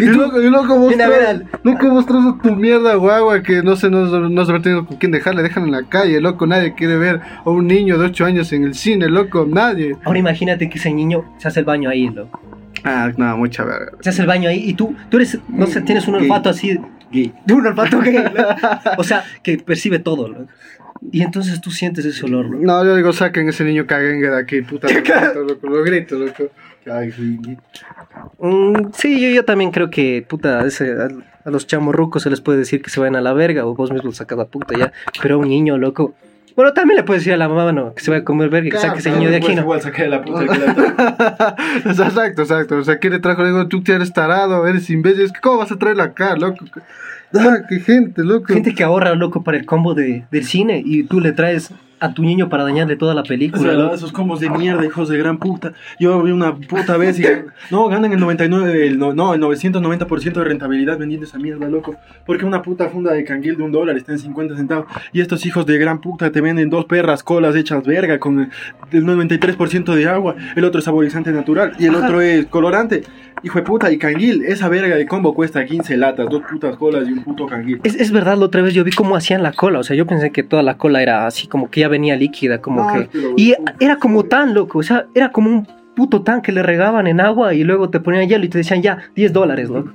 Y 0.00 0.04
luego, 0.06 0.40
y 0.40 0.48
luego 0.48 0.88
al- 0.88 1.46
nunca 1.64 1.86
a 1.86 2.38
tu 2.42 2.56
mierda 2.56 2.94
guagua 2.94 3.42
que 3.42 3.62
no 3.62 3.76
sé, 3.76 3.90
no, 3.90 4.04
no 4.06 4.44
se 4.44 4.52
tenido 4.60 4.86
con 4.86 4.96
quién 4.96 5.12
dejar, 5.12 5.34
le 5.34 5.42
dejan 5.42 5.64
en 5.64 5.72
la 5.72 5.82
calle, 5.82 6.20
loco, 6.20 6.46
nadie 6.46 6.74
quiere 6.74 6.96
ver 6.96 7.20
a 7.44 7.50
un 7.50 7.66
niño 7.66 7.98
de 7.98 8.06
8 8.06 8.24
años 8.24 8.52
en 8.52 8.64
el 8.64 8.74
cine, 8.74 9.08
loco, 9.08 9.46
nadie. 9.48 9.96
Ahora 10.04 10.18
imagínate 10.18 10.68
que 10.70 10.78
ese 10.78 10.92
niño 10.92 11.24
se 11.38 11.48
hace 11.48 11.60
el 11.60 11.66
baño 11.66 11.90
ahí, 11.90 12.08
loco. 12.08 12.40
Ah, 12.84 13.10
no, 13.16 13.36
mucha 13.36 13.64
verga. 13.64 13.92
Se 14.00 14.10
hace 14.10 14.22
el 14.22 14.28
baño 14.28 14.48
ahí 14.48 14.62
y 14.70 14.74
tú, 14.74 14.94
tú 15.08 15.16
eres, 15.18 15.38
no 15.48 15.66
sé, 15.66 15.80
tienes 15.82 16.06
un 16.08 16.16
olfato 16.16 16.48
así 16.50 16.78
Gay. 17.10 17.32
un 17.50 17.66
olfato 17.66 18.00
gay, 18.00 18.14
¿no? 18.16 18.30
O 18.98 19.04
sea, 19.04 19.24
que 19.42 19.58
percibe 19.58 19.98
todo, 19.98 20.28
¿no? 20.28 20.46
Y 21.10 21.22
entonces 21.22 21.60
tú 21.60 21.70
sientes 21.70 22.04
ese 22.04 22.24
olor, 22.24 22.50
¿no? 22.50 22.58
No, 22.58 22.84
yo 22.84 22.94
digo, 22.94 23.12
saquen 23.12 23.48
ese 23.48 23.64
niño 23.64 23.86
cagengue 23.86 24.28
de 24.28 24.38
aquí, 24.38 24.62
puta, 24.62 24.88
lo 24.92 25.02
grito, 25.02 25.42
loco, 25.42 25.66
lo 25.66 25.82
grito, 25.82 26.18
loco. 26.18 26.50
Ay, 26.90 27.12
sí. 27.12 27.38
Mm, 28.38 28.90
sí, 28.94 29.20
yo, 29.20 29.28
yo 29.30 29.44
también 29.44 29.70
creo 29.70 29.90
que, 29.90 30.24
puta, 30.26 30.64
ese, 30.66 30.92
a, 30.92 31.08
a 31.44 31.50
los 31.50 31.66
chamorrucos 31.66 32.22
se 32.22 32.30
les 32.30 32.40
puede 32.40 32.58
decir 32.58 32.82
que 32.82 32.90
se 32.90 33.00
vayan 33.00 33.16
a 33.16 33.20
la 33.20 33.32
verga 33.32 33.66
o 33.66 33.74
vos 33.74 33.90
mismo 33.90 34.12
sacas 34.12 34.38
a 34.38 34.46
puta 34.46 34.78
ya. 34.78 34.92
Pero 35.20 35.36
a 35.36 35.38
un 35.38 35.48
niño, 35.48 35.78
loco. 35.78 36.14
Bueno, 36.54 36.72
también 36.72 36.96
le 36.96 37.04
puedes 37.04 37.22
decir 37.22 37.34
a 37.34 37.36
la 37.36 37.48
mamá, 37.48 37.72
no, 37.72 37.94
que 37.94 38.02
se 38.02 38.10
vaya 38.10 38.22
a 38.22 38.24
comer 38.24 38.50
verga, 38.50 38.64
que 38.64 38.70
Claro, 38.70 38.88
saque 38.88 38.98
ese 39.00 39.10
niño 39.12 39.30
de 39.30 39.36
aquí, 39.36 39.54
¿no? 39.54 39.62
Igual 39.62 39.80
la 40.08 40.22
puta 40.22 40.46
que 40.46 41.88
exacto, 41.90 42.42
exacto. 42.42 42.76
O 42.76 42.84
sea, 42.84 42.98
¿quién 42.98 43.14
le 43.14 43.18
trajo? 43.18 43.42
Le 43.42 43.48
digo, 43.48 43.68
tú 43.68 43.82
te 43.82 43.92
eres 43.92 44.12
tarado, 44.12 44.66
eres 44.66 44.88
imbécil. 44.90 45.22
Es 45.22 45.32
que, 45.32 45.40
¿cómo 45.40 45.58
vas 45.58 45.72
a 45.72 45.76
traerla 45.76 46.04
acá, 46.04 46.36
loco? 46.36 46.64
Ah, 47.34 47.58
qué 47.68 47.80
gente, 47.80 48.22
loco. 48.22 48.52
Gente 48.52 48.74
que 48.74 48.84
ahorra, 48.84 49.14
loco, 49.14 49.42
para 49.42 49.56
el 49.56 49.64
combo 49.64 49.94
de, 49.94 50.24
del 50.30 50.44
cine 50.44 50.82
y 50.84 51.04
tú 51.04 51.20
le 51.20 51.32
traes 51.32 51.70
a 52.02 52.12
tu 52.12 52.22
niño 52.22 52.48
para 52.48 52.64
dañarle 52.64 52.96
toda 52.96 53.14
la 53.14 53.22
película. 53.22 53.74
¿no? 53.74 53.94
esos 53.94 54.10
combos 54.10 54.40
de 54.40 54.50
mierda, 54.50 54.84
hijos 54.84 55.08
de 55.08 55.16
gran 55.16 55.38
puta. 55.38 55.72
Yo 56.00 56.20
vi 56.22 56.32
una 56.32 56.56
puta 56.56 56.96
vez 56.96 57.20
y... 57.20 57.24
No, 57.70 57.86
ganan 57.88 58.12
el 58.12 58.18
99, 58.18 58.86
el, 58.88 58.98
no, 58.98 59.14
no, 59.14 59.34
el 59.34 59.40
990% 59.40 60.32
de 60.32 60.44
rentabilidad 60.44 60.98
vendiendo 60.98 61.26
esa 61.26 61.38
mierda, 61.38 61.68
loco. 61.68 61.94
Porque 62.26 62.44
una 62.44 62.60
puta 62.60 62.88
funda 62.88 63.12
de 63.12 63.24
canguil 63.24 63.56
de 63.56 63.62
un 63.62 63.70
dólar 63.70 63.96
está 63.96 64.12
en 64.12 64.18
50 64.18 64.56
centavos. 64.56 64.86
Y 65.12 65.20
estos 65.20 65.46
hijos 65.46 65.64
de 65.64 65.78
gran 65.78 66.00
puta 66.00 66.32
te 66.32 66.40
venden 66.40 66.70
dos 66.70 66.86
perras 66.86 67.22
colas 67.22 67.54
hechas 67.54 67.84
verga 67.84 68.18
con 68.18 68.50
el 68.90 69.04
93% 69.04 69.94
de 69.94 70.08
agua. 70.08 70.34
El 70.56 70.64
otro 70.64 70.80
es 70.80 70.84
saborizante 70.84 71.30
natural 71.30 71.74
y 71.78 71.86
el 71.86 71.94
Ajá. 71.94 72.06
otro 72.06 72.20
es 72.20 72.46
colorante. 72.46 73.04
Hijo 73.44 73.58
de 73.58 73.64
puta, 73.64 73.90
y 73.90 73.98
canguil, 73.98 74.44
esa 74.44 74.68
verga 74.68 74.94
de 74.94 75.04
combo 75.06 75.34
cuesta 75.34 75.64
15 75.64 75.96
latas, 75.96 76.28
dos 76.30 76.42
putas 76.48 76.76
colas 76.76 77.08
y 77.08 77.12
un 77.12 77.24
puto 77.24 77.46
canguil. 77.46 77.80
Es, 77.82 77.96
es 77.96 78.12
verdad, 78.12 78.36
la 78.36 78.44
otra 78.44 78.62
vez 78.62 78.72
yo 78.72 78.84
vi 78.84 78.92
cómo 78.92 79.16
hacían 79.16 79.42
la 79.42 79.52
cola. 79.52 79.80
O 79.80 79.82
sea, 79.82 79.96
yo 79.96 80.06
pensé 80.06 80.30
que 80.30 80.44
toda 80.44 80.62
la 80.62 80.76
cola 80.76 81.02
era 81.02 81.26
así, 81.26 81.48
como 81.48 81.68
que 81.68 81.80
ya 81.80 81.88
venía 81.92 82.16
líquida, 82.16 82.60
como 82.60 82.82
No, 82.84 82.92
que. 82.92 83.08
que 83.08 83.32
Y 83.36 83.54
era 83.78 83.96
como 83.96 84.24
tan 84.24 84.52
loco, 84.54 84.78
o 84.80 84.82
sea, 84.82 85.06
era 85.14 85.30
como 85.30 85.48
un 85.50 85.66
puto 85.94 86.22
tanque 86.22 86.50
le 86.52 86.62
regaban 86.62 87.06
en 87.06 87.20
agua 87.20 87.54
y 87.54 87.62
luego 87.64 87.90
te 87.90 88.00
ponían 88.00 88.26
hielo 88.28 88.44
y 88.44 88.48
te 88.48 88.58
decían 88.58 88.82
ya, 88.82 88.98
10 89.14 89.32
dólares, 89.32 89.68
loco. 89.68 89.92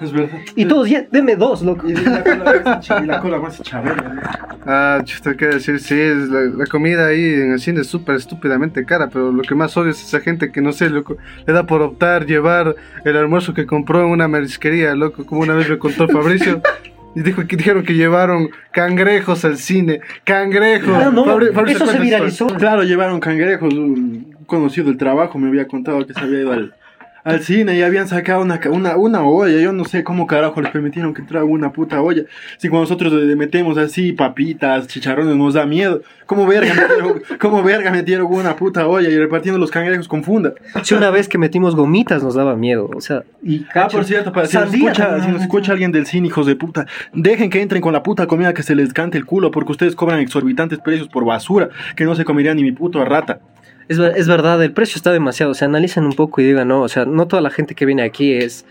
Es 0.00 0.10
verdad. 0.12 0.38
Y 0.56 0.64
todos, 0.64 0.88
ya, 0.88 1.04
deme 1.12 1.36
dos, 1.36 1.62
loco. 1.62 1.88
Y 1.88 1.92
la 1.94 2.24
cola 2.24 2.60
más 2.64 2.78
hecha- 2.78 3.00
y 3.02 3.06
la 3.06 3.20
cola 3.20 3.38
más 3.38 3.62
chabela. 3.62 4.02
¿no? 4.02 4.20
Ah, 4.66 5.00
chuta, 5.04 5.36
qué 5.36 5.46
decir, 5.46 5.78
sí, 5.78 5.94
es 5.98 6.28
la, 6.28 6.40
la 6.40 6.66
comida 6.66 7.06
ahí 7.06 7.22
en 7.34 7.52
el 7.52 7.60
cine 7.60 7.80
es 7.82 7.86
súper 7.88 8.16
estúpidamente 8.16 8.84
cara, 8.84 9.08
pero 9.08 9.30
lo 9.30 9.42
que 9.42 9.54
más 9.54 9.76
odio 9.76 9.90
es 9.90 10.02
esa 10.02 10.18
gente 10.20 10.50
que 10.50 10.60
no 10.60 10.72
sé, 10.72 10.90
loco, 10.90 11.16
le 11.46 11.52
da 11.52 11.66
por 11.66 11.82
optar 11.82 12.26
llevar 12.26 12.74
el 13.04 13.16
almuerzo 13.16 13.54
que 13.54 13.64
compró 13.66 14.00
en 14.02 14.08
una 14.10 14.26
marisquería, 14.28 14.94
loco, 14.96 15.24
como 15.24 15.40
una 15.42 15.54
vez 15.54 15.68
me 15.68 15.78
contó 15.78 16.08
Fabricio. 16.08 16.60
Y 17.14 17.20
dijo 17.22 17.46
que 17.46 17.56
dijeron 17.56 17.84
que 17.84 17.94
llevaron 17.94 18.50
cangrejos 18.72 19.44
al 19.44 19.58
cine. 19.58 20.00
¡Cangrejos! 20.24 20.94
Ah, 20.94 21.10
no, 21.12 21.24
Fabri- 21.26 21.70
eso 21.70 21.86
se 21.86 21.98
viralizó. 21.98 22.46
Claro, 22.46 22.82
llevaron 22.84 23.20
cangrejos. 23.20 23.72
Un 23.74 24.36
conocido 24.46 24.86
del 24.88 24.96
trabajo 24.96 25.38
me 25.38 25.48
había 25.48 25.66
contado 25.66 26.06
que 26.06 26.14
se 26.14 26.20
había 26.20 26.40
ido 26.40 26.52
al, 26.52 26.74
al 27.24 27.40
cine 27.42 27.76
y 27.76 27.82
habían 27.82 28.08
sacado 28.08 28.42
una, 28.42 28.60
una, 28.70 28.96
una 28.96 29.22
olla. 29.24 29.60
Yo 29.60 29.72
no 29.72 29.84
sé 29.84 30.04
cómo 30.04 30.26
carajo 30.26 30.60
les 30.60 30.70
permitieron 30.70 31.14
que 31.14 31.22
entrara 31.22 31.44
una 31.44 31.72
puta 31.72 32.00
olla. 32.00 32.22
Si 32.58 32.68
cuando 32.68 32.82
nosotros 32.82 33.12
le 33.12 33.36
metemos 33.36 33.78
así 33.78 34.12
papitas, 34.12 34.86
chicharrones, 34.88 35.36
nos 35.36 35.54
da 35.54 35.66
miedo. 35.66 36.02
¿Cómo 36.26 36.46
verga 36.46 36.74
metieron, 36.74 37.22
cómo 37.38 37.62
verga 37.62 37.90
metieron 37.90 38.26
una 38.32 38.56
puta 38.56 38.86
olla 38.86 39.08
y 39.08 39.18
repartiendo 39.18 39.58
los 39.58 39.70
cangrejos 39.70 40.08
con 40.08 40.24
funda? 40.24 40.54
Si 40.82 40.94
una 40.94 41.10
vez 41.10 41.28
que 41.28 41.38
metimos 41.38 41.76
gomitas 41.76 42.22
nos 42.22 42.34
daba 42.34 42.56
miedo, 42.56 42.88
o 42.94 43.00
sea, 43.00 43.24
y 43.42 43.66
Ah, 43.74 43.88
por 43.90 44.04
cierto, 44.04 44.32
para, 44.32 44.46
si, 44.46 44.56
nos 44.56 44.72
escucha, 44.72 45.22
si 45.22 45.30
nos 45.30 45.42
escucha 45.42 45.72
alguien 45.72 45.92
del 45.92 46.06
cine, 46.06 46.28
hijos 46.28 46.46
de 46.46 46.56
puta, 46.56 46.86
dejen 47.12 47.50
que 47.50 47.60
entren 47.60 47.82
con 47.82 47.92
la 47.92 48.02
puta 48.02 48.26
comida 48.26 48.54
que 48.54 48.62
se 48.62 48.74
les 48.74 48.92
cante 48.92 49.18
el 49.18 49.26
culo, 49.26 49.50
porque 49.50 49.72
ustedes 49.72 49.94
cobran 49.94 50.20
exorbitantes 50.20 50.78
precios 50.78 51.08
por 51.08 51.24
basura, 51.24 51.68
que 51.96 52.04
no 52.04 52.14
se 52.14 52.24
comería 52.24 52.54
ni 52.54 52.62
mi 52.62 52.72
puto 52.72 53.04
rata. 53.04 53.40
Es, 53.88 53.98
es 53.98 54.28
verdad, 54.28 54.62
el 54.62 54.72
precio 54.72 54.96
está 54.96 55.12
demasiado. 55.12 55.52
O 55.52 55.54
sea, 55.54 55.68
analicen 55.68 56.04
un 56.04 56.12
poco 56.12 56.40
y 56.40 56.44
digan, 56.44 56.68
no, 56.68 56.82
o 56.82 56.88
sea, 56.88 57.04
no 57.04 57.26
toda 57.28 57.42
la 57.42 57.50
gente 57.50 57.74
que 57.74 57.84
viene 57.86 58.02
aquí 58.02 58.32
es. 58.34 58.64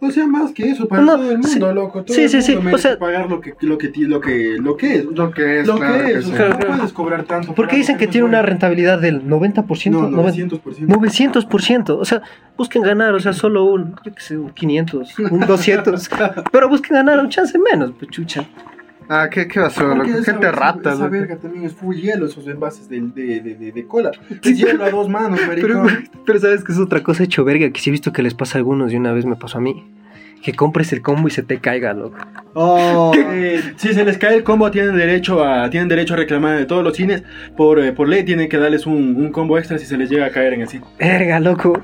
O 0.00 0.10
sea, 0.10 0.26
más 0.26 0.52
que 0.52 0.64
eso, 0.70 0.86
para 0.86 1.00
No, 1.00 1.12
todo 1.16 1.30
el 1.30 1.38
mundo, 1.38 1.48
sí. 1.48 1.58
loco. 1.74 2.02
Todo 2.02 2.14
Sí, 2.14 2.22
el 2.24 2.28
sí, 2.42 2.56
mundo 2.56 2.70
sí, 2.70 2.74
o 2.74 2.78
sea- 2.78 2.98
pagar 2.98 3.30
lo 3.30 3.40
que, 3.40 3.54
lo 3.60 3.78
que, 3.78 3.90
lo 3.96 4.20
que, 4.20 4.56
lo 4.60 4.76
que 4.76 4.96
es. 4.98 5.04
Lo 5.06 5.30
que 5.30 5.60
es, 5.60 5.66
Lo 5.66 5.76
claro 5.76 5.94
que 5.98 6.04
que 6.12 6.18
es, 6.18 6.26
o 6.26 6.36
sea, 6.36 6.48
no 6.48 6.58
puedes 6.58 6.92
cobrar 6.92 7.22
tanto. 7.24 7.54
Porque 7.54 7.70
por 7.70 7.78
dicen 7.78 7.96
que 7.96 8.04
no 8.06 8.12
tiene 8.12 8.26
una 8.26 8.42
rentabilidad 8.42 8.98
del 9.00 9.22
90%. 9.26 9.90
No, 9.92 10.10
noven- 10.10 10.34
900%. 10.50 10.86
900%. 10.88 11.96
O 11.98 12.04
sea, 12.04 12.20
busquen 12.58 12.82
ganar, 12.82 13.14
o 13.14 13.20
sea, 13.20 13.32
solo 13.32 13.64
un, 13.64 13.94
yo 14.04 14.14
qué 14.14 14.20
sé, 14.20 14.36
un 14.36 14.50
500, 14.50 15.18
un 15.30 15.40
200. 15.40 16.10
pero 16.52 16.68
busquen 16.68 16.96
ganar 16.96 17.18
un 17.20 17.30
chance 17.30 17.58
menos, 17.58 17.92
pues 17.98 18.10
chucha. 18.10 18.44
Ah, 19.08 19.28
qué, 19.30 19.46
qué 19.48 19.60
basura, 19.60 20.02
esa- 20.04 20.32
Gente 20.32 20.46
esa- 20.46 20.52
rata, 20.52 20.92
Esa 20.92 20.98
loco. 21.04 21.10
verga 21.10 21.36
también 21.36 21.64
es 21.64 21.74
full 21.74 21.96
hielo, 21.96 22.26
esos 22.26 22.46
envases 22.46 22.88
de, 22.88 23.00
de, 23.00 23.40
de, 23.40 23.72
de, 23.72 23.86
cola. 23.86 24.10
Es 24.42 24.58
hielo 24.58 24.82
a 24.84 24.90
dos 24.90 25.08
manos, 25.08 25.40
pero 26.24 26.38
sabes 26.40 26.64
que 26.64 26.72
es 26.72 26.78
otra 26.78 27.02
cosa 27.02 27.22
hecho 27.24 27.44
verga 27.44 27.70
que 27.70 27.80
sí 27.80 27.90
he 27.90 27.92
visto 27.92 28.12
que 28.12 28.22
les 28.22 28.34
pasa 28.34 28.56
a 28.56 28.58
algunos 28.58 28.92
y 28.92 28.96
una 28.96 29.12
vez 29.12 29.26
me 29.26 29.36
pasó 29.36 29.58
a 29.58 29.60
mí. 29.60 29.84
Que 30.44 30.52
compres 30.52 30.92
el 30.92 31.00
combo 31.00 31.26
y 31.26 31.30
se 31.30 31.42
te 31.42 31.58
caiga, 31.58 31.94
loco. 31.94 32.16
Oh, 32.52 33.12
eh, 33.16 33.60
si 33.76 33.94
se 33.94 34.04
les 34.04 34.18
cae 34.18 34.36
el 34.36 34.44
combo, 34.44 34.70
tienen 34.70 34.96
derecho 34.96 35.42
a, 35.42 35.70
tienen 35.70 35.88
derecho 35.88 36.14
a 36.14 36.18
reclamar 36.18 36.56
de 36.58 36.66
todos 36.66 36.84
los 36.84 36.94
cines. 36.96 37.22
Por, 37.56 37.80
eh, 37.80 37.92
por 37.92 38.08
ley 38.08 38.22
tienen 38.24 38.48
que 38.48 38.58
darles 38.58 38.86
un, 38.86 38.94
un 39.16 39.32
combo 39.32 39.58
extra 39.58 39.78
si 39.78 39.86
se 39.86 39.96
les 39.96 40.10
llega 40.10 40.26
a 40.26 40.30
caer 40.30 40.52
en 40.52 40.60
el 40.60 40.68
cine. 40.68 40.84
Verga, 40.98 41.40
loco. 41.40 41.80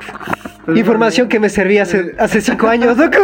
Pero- 0.66 0.78
Información 0.78 1.28
que 1.28 1.40
me 1.40 1.48
servía 1.48 1.82
hace, 1.82 2.12
hace 2.18 2.40
cinco 2.42 2.68
años, 2.68 2.96
loco. 2.96 3.16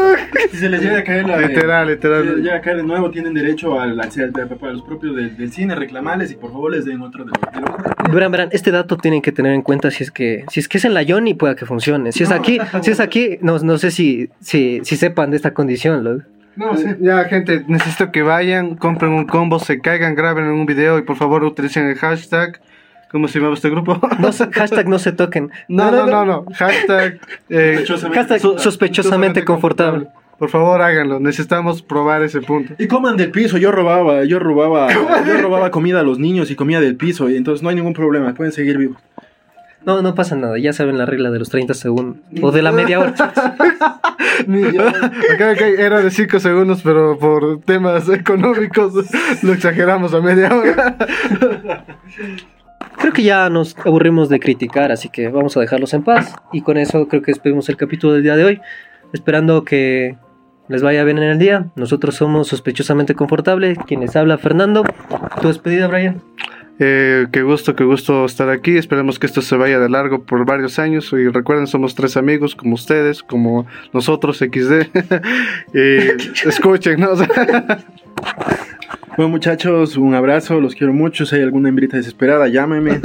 Si 0.51 0.57
se 0.57 0.69
les 0.71 0.81
llega 0.83 0.99
a 1.01 1.05
caer 1.05 1.29
la. 1.29 1.37
Literal, 1.39 1.87
Si 1.87 1.91
les 1.91 1.97
literal. 1.97 2.43
llega 2.43 2.57
a 2.57 2.61
caer 2.63 2.77
de 2.79 2.83
nuevo, 2.83 3.11
tienen 3.11 3.35
derecho 3.35 3.79
al, 3.79 4.01
al- 4.01 4.09
al- 4.11 4.49
para 4.59 4.73
los 4.73 4.83
propios 4.83 5.15
del, 5.15 5.37
del 5.37 5.53
cine 5.53 5.75
reclamarles 5.75 6.33
y 6.33 6.37
por 6.37 6.51
favor 6.51 6.73
les 6.73 6.85
den 6.87 7.03
otro 7.03 7.25
de 7.25 7.31
de 7.31 7.61
lo- 7.61 7.77
Verán, 8.13 8.33
verán, 8.33 8.49
este 8.53 8.71
dato 8.71 8.97
tienen 8.97 9.21
que 9.21 9.33
tener 9.33 9.53
en 9.53 9.63
cuenta 9.63 9.91
si 9.91 10.03
es 10.05 10.11
que 10.11 10.45
si 10.51 10.61
es 10.61 10.69
que 10.69 10.79
es 10.79 10.85
en 10.85 10.95
la 10.95 11.03
Yoni 11.03 11.35
pueda 11.35 11.55
que 11.57 11.67
funcione. 11.67 12.11
Si 12.13 12.23
es 12.23 12.31
aquí, 12.31 12.59
si 12.81 12.91
es 12.91 13.01
aquí, 13.01 13.39
no, 13.43 13.59
no 13.59 13.79
sé 13.79 13.91
si, 13.91 14.31
si, 14.41 14.81
si 14.85 14.97
sepan 14.97 15.26
de 15.31 15.37
esta 15.37 15.53
condición. 15.55 16.25
No, 16.57 16.77
sí. 16.77 16.87
Ya, 17.01 17.25
gente, 17.25 17.65
necesito 17.69 18.11
que 18.13 18.23
vayan, 18.23 18.77
compren 18.77 19.13
un 19.13 19.27
combo, 19.27 19.59
se 19.59 19.81
caigan, 19.81 20.15
graben 20.15 20.47
un 20.47 20.65
video 20.67 20.99
y 20.99 21.03
por 21.03 21.17
favor 21.17 21.45
utilicen 21.45 21.87
el 21.89 21.97
hashtag. 21.97 22.61
¿Cómo 23.11 23.29
se 23.29 23.39
llama 23.39 23.55
este 23.55 23.71
grupo? 23.71 24.01
No 24.19 24.33
se- 24.33 24.49
hashtag 24.51 24.89
no 24.89 24.99
se 24.99 25.13
toquen. 25.13 25.51
No, 25.69 25.91
no, 25.91 26.07
no, 26.07 26.25
no. 26.25 26.45
Hashtag. 26.55 27.21
eh, 27.49 27.75
Sospechosamente. 27.87 28.19
Hashtag 28.19 28.41
so- 28.41 28.59
sospechosamente 28.59 29.45
confortable. 29.45 30.09
Por 30.39 30.51
favor, 30.51 30.83
háganlo. 30.83 31.19
Necesitamos 31.21 31.81
probar 31.83 32.23
ese 32.23 32.41
punto. 32.43 32.75
Y 32.79 32.89
coman 32.89 33.17
del 33.17 33.31
piso, 33.31 33.57
yo 33.59 33.73
robaba, 33.73 34.25
yo 34.25 34.39
robaba, 34.39 34.89
yo 35.27 35.37
robaba 35.41 35.71
comida 35.71 36.01
a 36.01 36.03
los 36.03 36.19
niños 36.19 36.51
y 36.51 36.57
comía 36.57 36.81
del 36.81 36.97
piso, 36.97 37.31
y 37.31 37.37
entonces 37.37 37.63
no 37.63 37.71
hay 37.71 37.77
ningún 37.77 37.95
problema, 37.95 38.35
pueden 38.35 38.53
seguir 38.53 38.77
vivos. 38.77 38.99
No, 39.87 40.03
no 40.03 40.17
pasa 40.17 40.35
nada, 40.35 40.59
ya 40.59 40.73
saben 40.73 40.99
la 40.99 41.07
regla 41.07 41.31
de 41.31 41.39
los 41.39 41.49
30 41.49 41.73
segundos. 41.73 42.19
O 42.43 42.51
de 42.51 42.61
la 42.61 42.73
media 42.73 43.01
hora. 43.01 43.15
Ok, 44.39 45.41
ok, 45.53 45.61
era 45.79 46.03
de 46.03 46.11
5 46.11 46.41
segundos, 46.41 46.83
pero 46.85 47.19
por 47.19 47.61
temas 47.63 48.07
económicos 48.11 48.93
lo 49.43 49.53
exageramos 49.55 50.13
a 50.13 50.21
media 50.21 50.55
hora. 50.55 50.97
Creo 52.99 53.13
que 53.15 53.23
ya 53.23 53.49
nos 53.49 53.75
aburrimos 53.79 54.29
de 54.29 54.39
criticar, 54.39 54.93
así 54.93 55.09
que 55.09 55.29
vamos 55.29 55.57
a 55.57 55.61
dejarlos 55.61 55.95
en 55.95 56.03
paz. 56.03 56.35
Y 56.53 56.61
con 56.61 56.77
eso 56.77 57.09
creo 57.09 57.23
que 57.23 57.31
despedimos 57.31 57.69
el 57.71 57.79
capítulo 57.79 58.13
del 58.13 58.23
día 58.23 58.37
de 58.37 58.45
hoy. 58.45 58.61
Esperando 59.15 59.65
que 59.65 60.17
les 60.69 60.83
vaya 60.83 61.05
bien 61.05 61.19
en 61.19 61.25
el 61.25 61.39
día. 61.39 61.69
Nosotros 61.75 62.15
somos 62.15 62.49
sospechosamente 62.49 63.15
confortables. 63.15 63.79
Quienes 63.87 64.17
habla 64.17 64.39
Fernando. 64.39 64.85
Tu 65.41 65.49
despedida, 65.49 65.89
Brian. 65.89 66.23
Eh, 66.79 67.27
qué 67.33 67.43
gusto, 67.43 67.75
qué 67.75 67.85
gusto 67.85 68.25
estar 68.25 68.51
aquí. 68.51 68.77
Esperemos 68.77 69.19
que 69.19 69.27
esto 69.27 69.41
se 69.41 69.57
vaya 69.57 69.79
de 69.79 69.89
largo 69.89 70.23
por 70.23 70.45
varios 70.45 70.79
años. 70.79 71.13
Y 71.13 71.29
recuerden, 71.29 71.67
somos 71.67 71.95
tres 71.95 72.17
amigos, 72.17 72.55
como 72.55 72.75
ustedes, 72.75 73.23
como 73.23 73.67
nosotros, 73.93 74.39
XD. 74.39 74.89
y 75.75 76.47
escuchen, 76.49 77.01
¿no? 77.01 77.11
O 77.13 77.17
sea, 77.17 77.85
Bueno 79.17 79.31
muchachos, 79.31 79.97
un 79.97 80.15
abrazo, 80.15 80.61
los 80.61 80.75
quiero 80.75 80.93
mucho, 80.93 81.25
si 81.25 81.37
hay 81.37 81.43
alguna 81.43 81.71
hembrita 81.71 81.97
desesperada, 81.97 82.49
llámeme. 82.49 83.01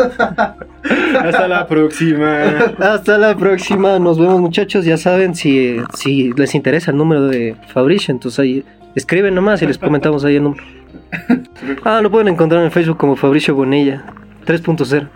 Hasta 1.19 1.47
la 1.47 1.65
próxima. 1.67 2.41
Hasta 2.77 3.17
la 3.17 3.37
próxima. 3.37 3.99
Nos 3.99 4.19
vemos, 4.19 4.41
muchachos. 4.41 4.83
Ya 4.83 4.97
saben, 4.97 5.33
si, 5.35 5.77
si 5.93 6.33
les 6.33 6.55
interesa 6.55 6.91
el 6.91 6.97
número 6.97 7.27
de 7.27 7.55
Fabricio, 7.73 8.11
entonces 8.11 8.39
ahí 8.39 8.65
escriben 8.95 9.33
nomás 9.33 9.61
y 9.61 9.67
les 9.67 9.77
comentamos 9.77 10.25
ahí 10.25 10.35
el 10.35 10.43
número. 10.43 10.80
Ah, 11.83 12.01
lo 12.01 12.09
pueden 12.09 12.27
encontrar 12.27 12.63
en 12.63 12.71
Facebook 12.71 12.97
como 12.97 13.15
Fabricio 13.15 13.55
Bonilla 13.55 14.03
3.0. 14.45 15.07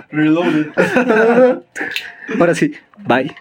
Reloaded. 0.10 0.66
Ahora 2.40 2.54
sí, 2.54 2.74
bye. 3.06 3.34